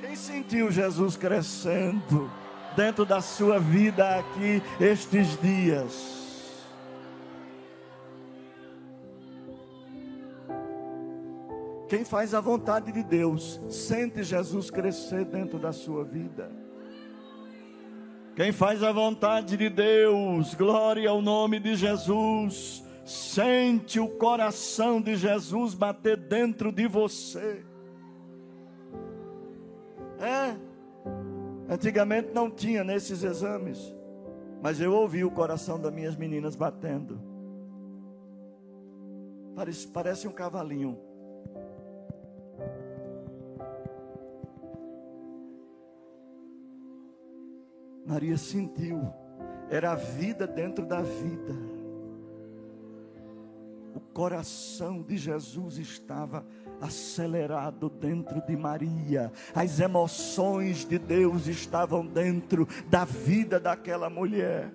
Quem 0.00 0.16
sentiu 0.16 0.70
Jesus 0.70 1.16
crescendo 1.16 2.30
dentro 2.74 3.04
da 3.04 3.20
sua 3.20 3.58
vida 3.58 4.18
aqui 4.18 4.62
estes 4.80 5.38
dias? 5.40 6.16
Quem 11.88 12.04
faz 12.04 12.34
a 12.34 12.40
vontade 12.40 12.92
de 12.92 13.02
Deus, 13.02 13.60
sente 13.70 14.22
Jesus 14.22 14.70
crescer 14.70 15.24
dentro 15.24 15.58
da 15.58 15.72
sua 15.72 16.04
vida. 16.04 16.67
Quem 18.38 18.52
faz 18.52 18.84
a 18.84 18.92
vontade 18.92 19.56
de 19.56 19.68
Deus, 19.68 20.54
glória 20.54 21.10
ao 21.10 21.20
nome 21.20 21.58
de 21.58 21.74
Jesus, 21.74 22.84
sente 23.04 23.98
o 23.98 24.08
coração 24.08 25.00
de 25.00 25.16
Jesus 25.16 25.74
bater 25.74 26.16
dentro 26.16 26.70
de 26.70 26.86
você. 26.86 27.64
É. 30.20 30.56
Antigamente 31.68 32.30
não 32.32 32.48
tinha 32.48 32.84
nesses 32.84 33.24
exames. 33.24 33.92
Mas 34.62 34.80
eu 34.80 34.92
ouvi 34.94 35.24
o 35.24 35.32
coração 35.32 35.80
das 35.80 35.92
minhas 35.92 36.14
meninas 36.14 36.54
batendo. 36.54 37.20
Parece, 39.56 39.88
parece 39.88 40.28
um 40.28 40.32
cavalinho. 40.32 40.96
Maria 48.08 48.38
sentiu 48.38 49.12
era 49.70 49.92
a 49.92 49.94
vida 49.94 50.46
dentro 50.46 50.86
da 50.86 51.02
vida. 51.02 51.52
O 53.94 54.00
coração 54.00 55.02
de 55.02 55.18
Jesus 55.18 55.76
estava 55.76 56.42
acelerado 56.80 57.90
dentro 57.90 58.40
de 58.46 58.56
Maria. 58.56 59.30
As 59.54 59.78
emoções 59.78 60.86
de 60.86 60.98
Deus 60.98 61.46
estavam 61.46 62.06
dentro 62.06 62.66
da 62.88 63.04
vida 63.04 63.60
daquela 63.60 64.08
mulher. 64.08 64.72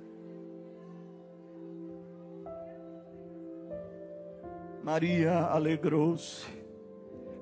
Maria 4.83 5.39
alegrou-se. 5.45 6.45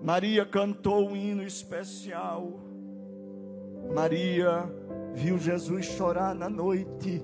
Maria 0.01 0.45
cantou 0.45 1.09
um 1.09 1.17
hino 1.17 1.43
especial. 1.43 2.61
Maria 3.93 4.80
viu 5.13 5.37
Jesus 5.37 5.85
chorar 5.85 6.33
na 6.33 6.49
noite 6.49 7.23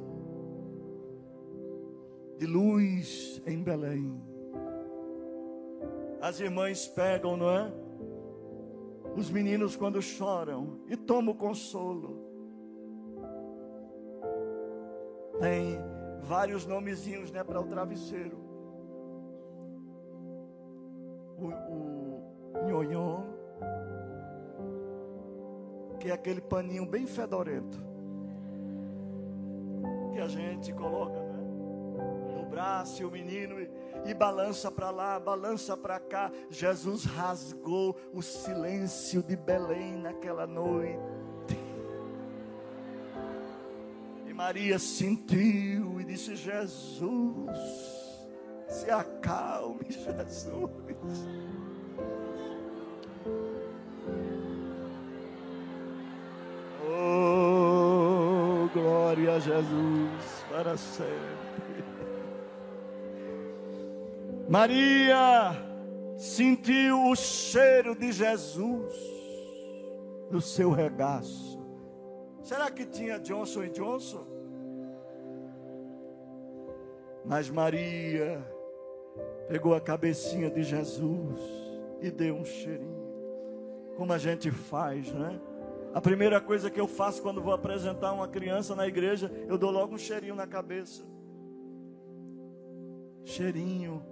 de 2.38 2.46
luz 2.46 3.42
em 3.46 3.64
Belém. 3.64 4.22
As 6.22 6.40
irmãs 6.40 6.88
pegam, 6.88 7.38
não 7.38 7.50
é? 7.50 7.72
Os 9.16 9.30
meninos 9.30 9.76
quando 9.76 10.02
choram 10.02 10.80
e 10.88 10.96
tomam 10.96 11.34
consolo. 11.34 12.28
Tem 15.40 15.78
vários 16.22 16.66
nomezinhos, 16.66 17.32
né, 17.32 17.44
para 17.44 17.60
o 17.62 17.68
travesseiro. 17.68 18.38
O, 21.40 21.48
o 22.60 22.68
nhonhon, 22.68 23.24
que 26.08 26.12
é 26.12 26.14
aquele 26.14 26.40
paninho 26.40 26.86
bem 26.86 27.06
fedorento 27.06 27.78
que 30.14 30.22
a 30.22 30.28
gente 30.30 30.72
coloca, 30.72 31.20
né, 31.22 32.34
no 32.34 32.46
braço 32.46 33.02
e 33.02 33.06
o 33.06 33.12
menino 33.12 33.56
e 34.06 34.14
balança 34.14 34.72
para 34.72 34.90
lá, 34.90 35.20
balança 35.20 35.76
para 35.76 36.00
cá. 36.00 36.32
Jesus 36.50 37.04
rasgou 37.04 37.94
o 38.14 38.22
silêncio 38.22 39.22
de 39.22 39.36
Belém 39.36 39.98
naquela 39.98 40.48
noite. 40.48 40.98
E 44.26 44.34
Maria 44.34 44.80
sentiu 44.80 46.00
e 46.00 46.06
disse: 46.06 46.38
Jesus, 46.38 47.52
se 48.70 48.90
acalme, 48.90 49.88
Jesus. 49.90 50.72
Jesus 59.48 60.46
para 60.50 60.76
sempre. 60.76 61.86
Maria 64.50 65.52
sentiu 66.18 67.06
o 67.06 67.16
cheiro 67.16 67.96
de 67.96 68.12
Jesus 68.12 68.94
no 70.30 70.42
seu 70.42 70.72
regaço. 70.72 71.58
Será 72.44 72.70
que 72.70 72.86
tinha 72.86 73.20
Johnson 73.20 73.64
e 73.64 73.70
Johnson? 73.70 74.28
Mas 77.24 77.50
Maria 77.50 78.46
pegou 79.48 79.74
a 79.74 79.80
cabecinha 79.80 80.50
de 80.50 80.64
Jesus 80.64 81.40
e 82.02 82.12
deu 82.12 82.36
um 82.36 82.44
cheirinho. 82.44 83.08
Como 83.96 84.12
a 84.12 84.18
gente 84.18 84.52
faz, 84.52 85.12
né? 85.14 85.40
A 85.98 86.00
primeira 86.00 86.40
coisa 86.40 86.70
que 86.70 86.80
eu 86.80 86.88
faço 86.88 87.24
quando 87.24 87.42
vou 87.42 87.52
apresentar 87.52 88.14
uma 88.14 88.28
criança 88.28 88.76
na 88.76 88.88
igreja, 88.88 89.32
eu 89.48 89.58
dou 89.58 89.72
logo 89.72 89.96
um 89.96 89.98
cheirinho 89.98 90.36
na 90.36 90.46
cabeça. 90.46 91.04
Cheirinho 93.26 94.06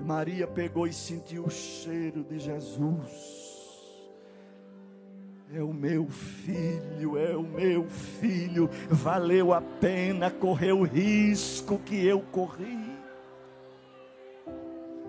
Maria 0.00 0.46
pegou 0.46 0.86
e 0.86 0.92
sentiu 0.92 1.46
o 1.46 1.50
cheiro 1.50 2.22
de 2.22 2.38
Jesus. 2.38 3.58
É 5.52 5.60
o 5.60 5.74
meu 5.74 6.06
filho, 6.06 7.18
é 7.18 7.36
o 7.36 7.42
meu 7.42 7.88
filho. 7.88 8.70
Valeu 8.88 9.52
a 9.52 9.60
pena 9.60 10.30
correr 10.30 10.70
o 10.70 10.84
risco 10.84 11.80
que 11.80 12.06
eu 12.06 12.20
corri. 12.30 12.96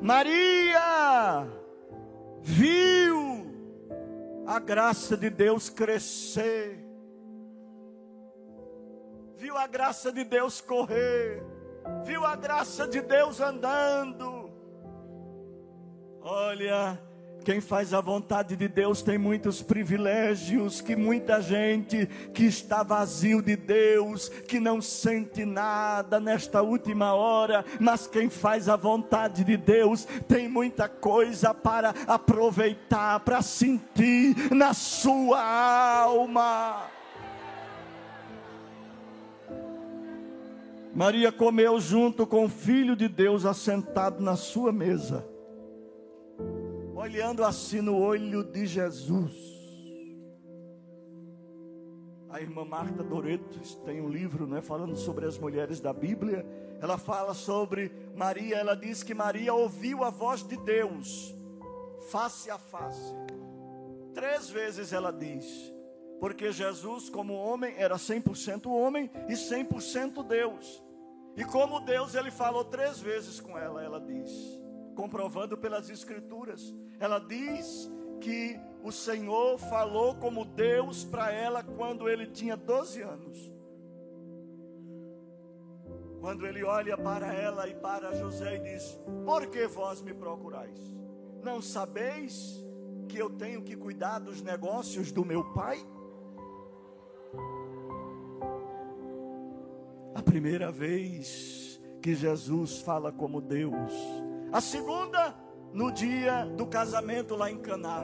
Maria 0.02 1.48
viu 2.42 3.29
a 4.50 4.58
graça 4.58 5.16
de 5.16 5.30
Deus 5.30 5.70
crescer, 5.70 6.84
viu 9.38 9.56
a 9.56 9.68
graça 9.68 10.12
de 10.12 10.24
Deus 10.24 10.60
correr, 10.60 11.44
viu 12.04 12.26
a 12.26 12.36
graça 12.36 12.88
de 12.88 13.00
Deus 13.00 13.40
andando. 13.40 14.52
Olha, 16.20 17.00
quem 17.44 17.62
faz 17.62 17.94
a 17.94 18.02
vontade 18.02 18.56
de 18.56 18.68
Deus 18.68 19.02
tem 19.02 19.18
muitos 19.18 19.62
privilégios 19.62 20.82
que 20.82 20.96
muita 20.96 21.42
gente 21.42 22.06
que 22.34 22.46
está 22.46 22.84
vazio 22.84 23.42
de 23.42 23.56
Deus, 23.56 24.30
que 24.30 24.60
não 24.60 24.82
sente 24.82 25.46
nada 25.46 26.20
nesta 26.20 26.62
última 26.62 27.14
hora, 27.14 27.66
mas 27.80 28.08
quem 28.08 28.30
faz 28.30 28.68
a 28.68 28.76
vontade 28.76 29.44
de 29.44 29.58
Deus 29.58 30.06
tem 30.28 30.48
muita 30.48 30.88
coisa 30.88 31.54
para 31.54 31.94
aproveitar, 32.08 33.20
para 33.22 33.42
sentir 33.42 34.54
na 34.54 34.74
sua 34.74 35.42
alma. 35.42 36.88
Maria 40.94 41.32
comeu 41.32 41.80
junto 41.80 42.28
com 42.28 42.46
o 42.46 42.50
filho 42.50 42.96
de 42.96 43.08
Deus 43.08 43.46
assentado 43.46 44.22
na 44.22 44.36
sua 44.36 44.72
mesa 44.72 45.39
olhando 47.00 47.46
assim 47.46 47.80
no 47.80 47.98
olho 47.98 48.44
de 48.44 48.66
Jesus. 48.66 49.32
A 52.30 52.42
irmã 52.42 52.66
Marta 52.66 53.02
Doreto 53.02 53.58
tem 53.86 54.02
um 54.02 54.10
livro, 54.10 54.46
né, 54.46 54.62
falando 54.62 54.98
sobre 54.98 55.26
as 55.26 55.38
mulheres 55.38 55.80
da 55.80 55.94
Bíblia. 55.94 56.46
Ela 56.82 56.98
fala 56.98 57.34
sobre 57.34 57.90
Maria, 58.16 58.58
ela 58.58 58.76
diz 58.76 59.02
que 59.02 59.14
Maria 59.14 59.54
ouviu 59.54 60.04
a 60.04 60.10
voz 60.10 60.46
de 60.46 60.58
Deus 60.58 61.34
face 62.12 62.52
a 62.52 62.58
face. 62.58 63.16
Três 64.14 64.50
vezes 64.50 64.92
ela 64.92 65.12
diz, 65.12 65.46
porque 66.20 66.52
Jesus, 66.52 67.10
como 67.10 67.34
homem, 67.34 67.76
era 67.78 67.96
100% 67.96 68.68
homem 68.70 69.10
e 69.30 69.34
100% 69.34 70.28
Deus. 70.28 70.84
E 71.38 71.46
como 71.46 71.80
Deus, 71.80 72.14
ele 72.14 72.30
falou 72.30 72.66
três 72.66 73.00
vezes 73.00 73.40
com 73.40 73.58
ela, 73.58 73.82
ela 73.82 74.02
diz 74.02 74.60
comprovando 75.00 75.58
pelas 75.58 75.90
Escrituras. 75.90 76.76
Ela 77.00 77.20
diz 77.20 77.90
que 78.20 78.60
o 78.84 78.92
Senhor 78.92 79.58
falou 79.58 80.16
como 80.16 80.44
Deus 80.44 81.06
para 81.06 81.32
ela 81.32 81.64
quando 81.64 82.10
ele 82.10 82.28
tinha 82.28 82.58
12 82.58 83.02
anos. 83.02 83.54
Quando 86.20 86.46
ele 86.46 86.66
olha 86.66 86.98
para 86.98 87.34
ela 87.34 87.66
e 87.70 87.76
para 87.76 88.14
José 88.14 88.58
e 88.58 88.60
diz: 88.60 89.00
Por 89.26 89.48
que 89.48 89.66
vós 89.68 90.02
me 90.02 90.14
procurais? 90.14 90.78
Não 91.42 91.62
sabeis 91.62 92.62
que 93.08 93.18
eu 93.18 93.30
tenho 93.30 93.64
que 93.64 93.78
cuidar 93.78 94.20
dos 94.20 94.42
negócios 94.42 95.14
do 95.14 95.24
meu 95.24 95.46
pai? 95.54 95.80
A 100.14 100.22
primeira 100.22 100.70
vez 100.74 101.80
que 102.02 102.14
Jesus 102.14 102.82
fala 102.82 103.14
como 103.14 103.40
Deus 103.40 103.94
a 104.52 104.62
segunda, 104.62 105.36
no 105.74 105.92
dia 105.92 106.46
do 106.46 106.66
casamento 106.66 107.36
lá 107.36 107.52
em 107.52 107.58
Caná. 107.58 108.04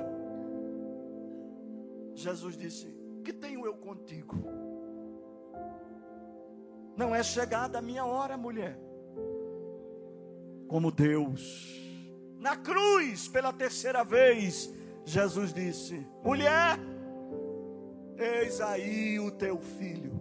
Jesus 2.13 2.57
disse: 2.57 2.87
"Que 3.23 3.33
tenho 3.33 3.65
eu 3.65 3.75
contigo? 3.75 4.35
Não 6.95 7.13
é 7.13 7.21
chegada 7.23 7.79
a 7.79 7.81
minha 7.81 8.05
hora, 8.05 8.37
mulher." 8.37 8.79
Como 10.67 10.91
Deus, 10.91 11.79
na 12.39 12.55
cruz, 12.55 13.27
pela 13.27 13.51
terceira 13.51 14.03
vez, 14.03 14.73
Jesus 15.03 15.53
disse: 15.53 16.07
"Mulher, 16.23 16.79
eis 18.17 18.61
aí 18.61 19.19
o 19.19 19.31
teu 19.31 19.57
filho." 19.59 20.13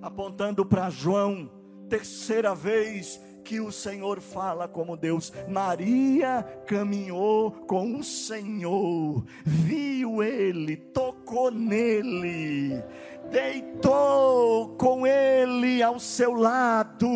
Apontando 0.00 0.66
para 0.66 0.90
João, 0.90 1.48
terceira 1.88 2.54
vez, 2.54 3.20
que 3.42 3.60
o 3.60 3.72
Senhor 3.72 4.20
fala 4.20 4.66
como 4.68 4.96
Deus. 4.96 5.32
Maria 5.48 6.46
caminhou 6.66 7.50
com 7.50 7.96
o 7.98 8.04
Senhor, 8.04 9.24
viu 9.44 10.22
ele, 10.22 10.76
tocou 10.76 11.50
nele, 11.50 12.82
deitou 13.30 14.76
com 14.76 15.06
ele 15.06 15.82
ao 15.82 15.98
seu 15.98 16.32
lado. 16.32 17.08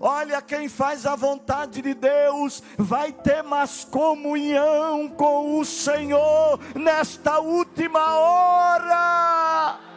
Olha, 0.00 0.40
quem 0.40 0.68
faz 0.68 1.06
a 1.06 1.16
vontade 1.16 1.82
de 1.82 1.94
Deus 1.94 2.62
vai 2.76 3.12
ter 3.12 3.42
mais 3.42 3.84
comunhão 3.84 5.08
com 5.08 5.58
o 5.58 5.64
Senhor 5.64 6.60
nesta 6.74 7.40
última 7.40 8.18
hora. 8.18 9.87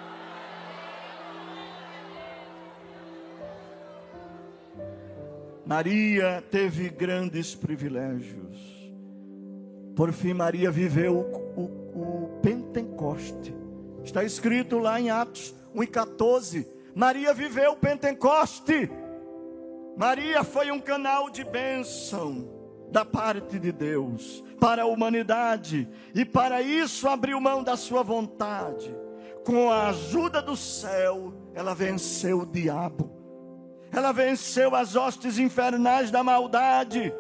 Maria 5.72 6.44
teve 6.52 6.90
grandes 6.90 7.56
privilégios. 7.56 8.58
Por 9.96 10.12
fim, 10.12 10.34
Maria 10.34 10.70
viveu 10.70 11.16
o, 11.16 11.62
o, 11.62 12.26
o 12.26 12.40
Pentecoste. 12.42 13.56
Está 14.04 14.22
escrito 14.22 14.80
lá 14.80 15.00
em 15.00 15.10
Atos 15.10 15.56
1,14. 15.74 16.68
Maria 16.94 17.34
viveu 17.34 17.72
o 17.72 17.78
Pentecoste. 17.78 18.92
Maria 19.96 20.44
foi 20.44 20.70
um 20.72 20.80
canal 20.82 21.30
de 21.30 21.46
bênção 21.46 22.50
da 22.92 23.06
parte 23.06 23.58
de 23.58 23.72
Deus 23.72 24.44
para 24.60 24.82
a 24.82 24.88
humanidade 24.88 25.88
e 26.14 26.26
para 26.26 26.62
isso 26.62 27.08
abriu 27.08 27.40
mão 27.40 27.64
da 27.64 27.78
sua 27.78 28.04
vontade. 28.04 28.94
Com 29.46 29.72
a 29.72 29.88
ajuda 29.88 30.42
do 30.42 30.58
céu, 30.58 31.34
ela 31.56 31.74
venceu 31.74 32.40
o 32.40 32.46
diabo. 32.46 33.21
Ela 33.92 34.12
venceu 34.12 34.74
as 34.76 34.96
hostes 34.96 35.38
infernais 35.38 36.10
da 36.10 36.24
maldade. 36.24 37.14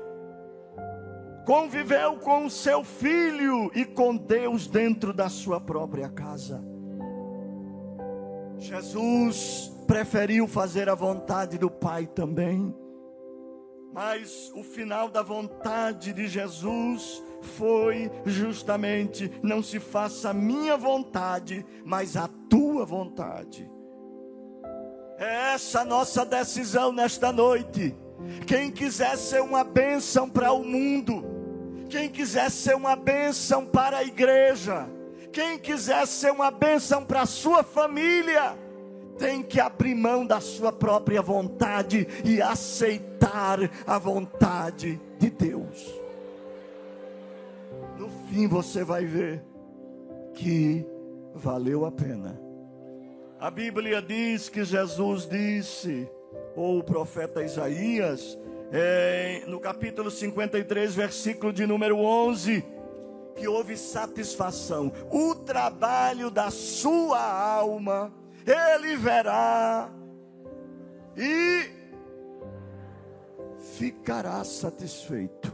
Conviveu 1.46 2.18
com 2.18 2.46
o 2.46 2.50
seu 2.50 2.84
filho 2.84 3.70
e 3.76 3.84
com 3.84 4.16
Deus 4.16 4.68
dentro 4.68 5.12
da 5.12 5.28
sua 5.28 5.60
própria 5.60 6.10
casa. 6.10 6.64
Jesus 8.58 9.72
preferiu 9.88 10.48
fazer 10.48 10.88
a 10.88 10.96
vontade 10.96 11.58
do 11.58 11.70
Pai 11.70 12.06
também. 12.06 12.74
Mas 13.94 14.52
o 14.56 14.64
final 14.64 15.10
da 15.10 15.22
vontade 15.22 16.14
de 16.14 16.28
Jesus 16.28 17.22
foi 17.42 18.10
justamente: 18.26 19.30
não 19.44 19.62
se 19.62 19.80
faça 19.80 20.30
a 20.30 20.34
minha 20.34 20.78
vontade, 20.78 21.66
mas 21.84 22.16
a 22.16 22.30
tua 22.50 22.86
vontade. 22.86 23.70
É 25.22 25.54
essa 25.54 25.86
nossa 25.86 26.26
decisão 26.26 26.92
nesta 26.92 27.32
noite. 27.32 27.96
Quem 28.48 28.72
quiser 28.72 29.16
ser 29.16 29.40
uma 29.44 29.64
bênção 29.64 30.28
para 30.28 30.52
o 30.52 30.64
mundo, 30.64 31.24
quem 31.88 32.10
quiser 32.10 32.50
ser 32.50 32.76
uma 32.76 32.96
bênção 32.96 33.64
para 33.64 33.98
a 33.98 34.04
igreja, 34.04 34.90
quem 35.32 35.60
quiser 35.60 36.08
ser 36.08 36.32
uma 36.32 36.50
bênção 36.50 37.06
para 37.06 37.22
a 37.22 37.28
sua 37.28 37.62
família, 37.62 38.58
tem 39.20 39.44
que 39.44 39.60
abrir 39.60 39.94
mão 39.94 40.26
da 40.26 40.42
sua 40.42 40.72
própria 40.72 41.22
vontade 41.22 42.08
e 42.26 42.42
aceitar 42.42 43.60
a 43.86 44.00
vontade 44.00 45.00
de 45.20 45.30
Deus. 45.30 46.02
No 47.96 48.10
fim 48.28 48.48
você 48.48 48.84
vai 48.84 49.06
ver 49.06 49.44
que 50.34 50.84
valeu 51.36 51.86
a 51.86 51.92
pena. 51.92 52.51
A 53.42 53.50
Bíblia 53.50 54.04
diz 54.04 54.50
que 54.50 54.64
Jesus 54.64 55.28
disse, 55.28 56.08
ou 56.56 56.78
o 56.78 56.84
profeta 56.84 57.44
Isaías, 57.44 58.38
é, 58.72 59.44
no 59.48 59.60
capítulo 59.60 60.12
53, 60.12 60.94
versículo 60.94 61.52
de 61.52 61.66
número 61.66 61.98
11, 61.98 62.64
que 63.36 63.48
houve 63.48 63.76
satisfação, 63.76 64.94
o 65.10 65.34
trabalho 65.34 66.30
da 66.30 66.52
sua 66.52 67.20
alma, 67.20 68.14
ele 68.46 68.96
verá 68.96 69.90
e 71.18 71.68
ficará 73.76 74.44
satisfeito. 74.44 75.52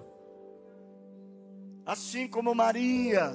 Assim 1.86 2.28
como 2.28 2.54
Maria, 2.54 3.32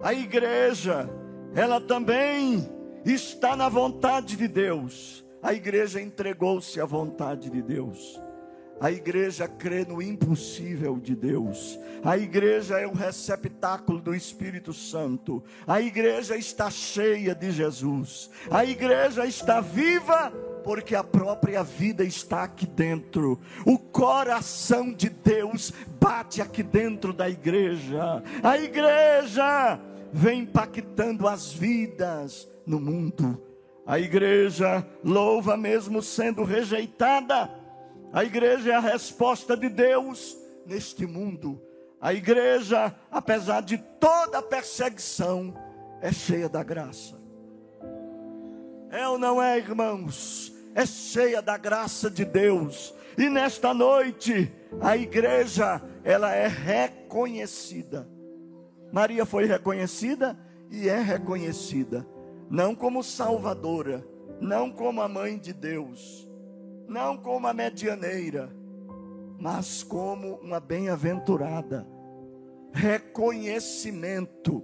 a 0.00 0.14
igreja, 0.14 1.06
ela 1.54 1.78
também 1.78 2.80
está 3.04 3.56
na 3.56 3.68
vontade 3.68 4.36
de 4.36 4.46
Deus. 4.46 5.24
A 5.42 5.52
igreja 5.52 6.00
entregou-se 6.00 6.80
à 6.80 6.84
vontade 6.84 7.50
de 7.50 7.60
Deus. 7.60 8.20
A 8.80 8.90
igreja 8.90 9.46
crê 9.46 9.84
no 9.84 10.02
impossível 10.02 10.98
de 10.98 11.14
Deus. 11.14 11.78
A 12.04 12.18
igreja 12.18 12.80
é 12.80 12.86
o 12.86 12.92
receptáculo 12.92 14.00
do 14.00 14.12
Espírito 14.12 14.72
Santo. 14.72 15.42
A 15.66 15.80
igreja 15.80 16.36
está 16.36 16.68
cheia 16.68 17.34
de 17.34 17.52
Jesus. 17.52 18.28
A 18.50 18.64
igreja 18.64 19.24
está 19.24 19.60
viva 19.60 20.32
porque 20.64 20.94
a 20.96 21.04
própria 21.04 21.62
vida 21.62 22.04
está 22.04 22.44
aqui 22.44 22.66
dentro. 22.66 23.40
O 23.64 23.78
coração 23.78 24.92
de 24.92 25.08
Deus 25.08 25.72
bate 26.00 26.42
aqui 26.42 26.62
dentro 26.62 27.12
da 27.12 27.28
igreja. 27.28 28.22
A 28.42 28.58
igreja 28.58 29.78
vem 30.12 30.40
impactando 30.40 31.28
as 31.28 31.52
vidas 31.52 32.51
no 32.66 32.80
mundo. 32.80 33.40
A 33.86 33.98
igreja 33.98 34.86
louva 35.02 35.56
mesmo 35.56 36.00
sendo 36.02 36.44
rejeitada. 36.44 37.50
A 38.12 38.24
igreja 38.24 38.72
é 38.72 38.74
a 38.74 38.80
resposta 38.80 39.56
de 39.56 39.68
Deus 39.68 40.36
neste 40.66 41.06
mundo. 41.06 41.60
A 42.00 42.14
igreja, 42.14 42.94
apesar 43.10 43.62
de 43.62 43.78
toda 43.78 44.38
a 44.38 44.42
perseguição, 44.42 45.54
é 46.00 46.12
cheia 46.12 46.48
da 46.48 46.62
graça. 46.62 47.20
É 48.90 49.08
ou 49.08 49.18
não 49.18 49.42
é, 49.42 49.58
irmãos? 49.58 50.52
É 50.74 50.84
cheia 50.86 51.40
da 51.40 51.56
graça 51.56 52.10
de 52.10 52.24
Deus. 52.24 52.94
E 53.16 53.28
nesta 53.28 53.74
noite, 53.74 54.52
a 54.80 54.96
igreja, 54.96 55.82
ela 56.04 56.32
é 56.32 56.46
reconhecida. 56.46 58.08
Maria 58.92 59.24
foi 59.24 59.46
reconhecida 59.46 60.38
e 60.70 60.88
é 60.88 61.00
reconhecida 61.00 62.06
não 62.52 62.74
como 62.74 63.02
salvadora, 63.02 64.06
não 64.38 64.70
como 64.70 65.00
a 65.00 65.08
mãe 65.08 65.38
de 65.38 65.54
Deus, 65.54 66.28
não 66.86 67.16
como 67.16 67.46
a 67.46 67.54
medianeira, 67.54 68.54
mas 69.38 69.82
como 69.82 70.34
uma 70.34 70.60
bem-aventurada. 70.60 71.86
Reconhecimento. 72.70 74.62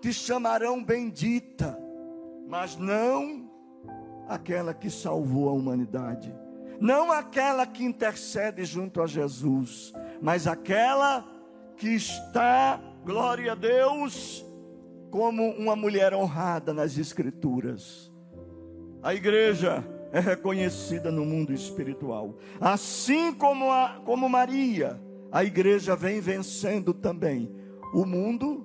Te 0.00 0.12
chamarão 0.12 0.82
bendita, 0.82 1.78
mas 2.48 2.76
não 2.76 3.48
aquela 4.26 4.74
que 4.74 4.90
salvou 4.90 5.48
a 5.48 5.52
humanidade, 5.52 6.34
não 6.80 7.12
aquela 7.12 7.64
que 7.64 7.84
intercede 7.84 8.64
junto 8.64 9.00
a 9.00 9.06
Jesus, 9.06 9.92
mas 10.20 10.48
aquela 10.48 11.24
que 11.76 11.90
está, 11.90 12.80
glória 13.04 13.52
a 13.52 13.54
Deus, 13.54 14.45
como 15.10 15.50
uma 15.50 15.76
mulher 15.76 16.14
honrada 16.14 16.72
nas 16.72 16.98
Escrituras. 16.98 18.12
A 19.02 19.14
igreja 19.14 19.84
é 20.12 20.20
reconhecida 20.20 21.10
no 21.10 21.24
mundo 21.24 21.52
espiritual. 21.52 22.36
Assim 22.60 23.32
como, 23.32 23.70
a, 23.70 24.00
como 24.04 24.28
Maria, 24.28 25.00
a 25.30 25.44
igreja 25.44 25.94
vem 25.94 26.20
vencendo 26.20 26.94
também 26.94 27.54
o 27.92 28.04
mundo, 28.04 28.64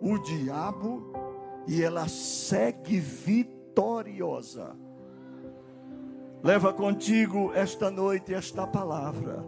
o 0.00 0.18
diabo, 0.18 1.12
e 1.66 1.82
ela 1.82 2.08
segue 2.08 2.98
vitoriosa. 2.98 4.76
Leva 6.42 6.72
contigo 6.72 7.52
esta 7.54 7.90
noite 7.90 8.34
esta 8.34 8.66
palavra, 8.66 9.44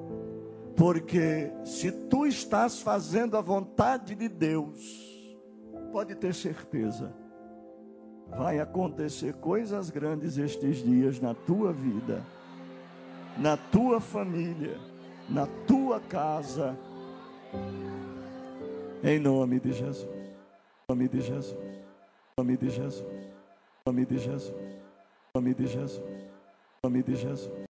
porque 0.77 1.51
se 1.65 1.91
tu 1.91 2.25
estás 2.25 2.81
fazendo 2.81 3.37
a 3.37 3.41
vontade 3.41 4.15
de 4.15 4.29
Deus, 4.29 5.14
pode 5.95 6.17
ter 6.17 6.35
certeza, 6.35 7.15
vai 8.29 8.59
acontecer 8.59 9.33
coisas 9.35 9.91
grandes 9.91 10.37
estes 10.37 10.79
dias 10.79 11.21
na 11.21 11.35
tua 11.35 11.73
vida, 11.73 12.21
na 13.39 13.57
tua 13.57 14.01
família, 14.01 14.77
na 15.29 15.47
tua 15.69 16.01
casa, 16.01 16.77
em 19.05 19.21
nome 19.21 19.61
de 19.61 19.73
Jesus. 19.73 20.09
Em 20.11 20.89
nome 20.89 21.09
de 21.09 21.21
Jesus. 21.21 21.57
Em 21.57 22.43
nome 22.43 22.57
de 22.57 22.71
Jesus. 22.71 23.07
Em 23.07 23.93
nome 23.93 24.05
de 24.05 24.19
Jesus. 24.19 24.51
Em 24.53 25.39
nome 25.39 25.55
de 25.55 25.67
Jesus. 25.69 26.03
Em 26.03 26.89
nome 26.89 27.03
de 27.05 27.15
Jesus. 27.15 27.55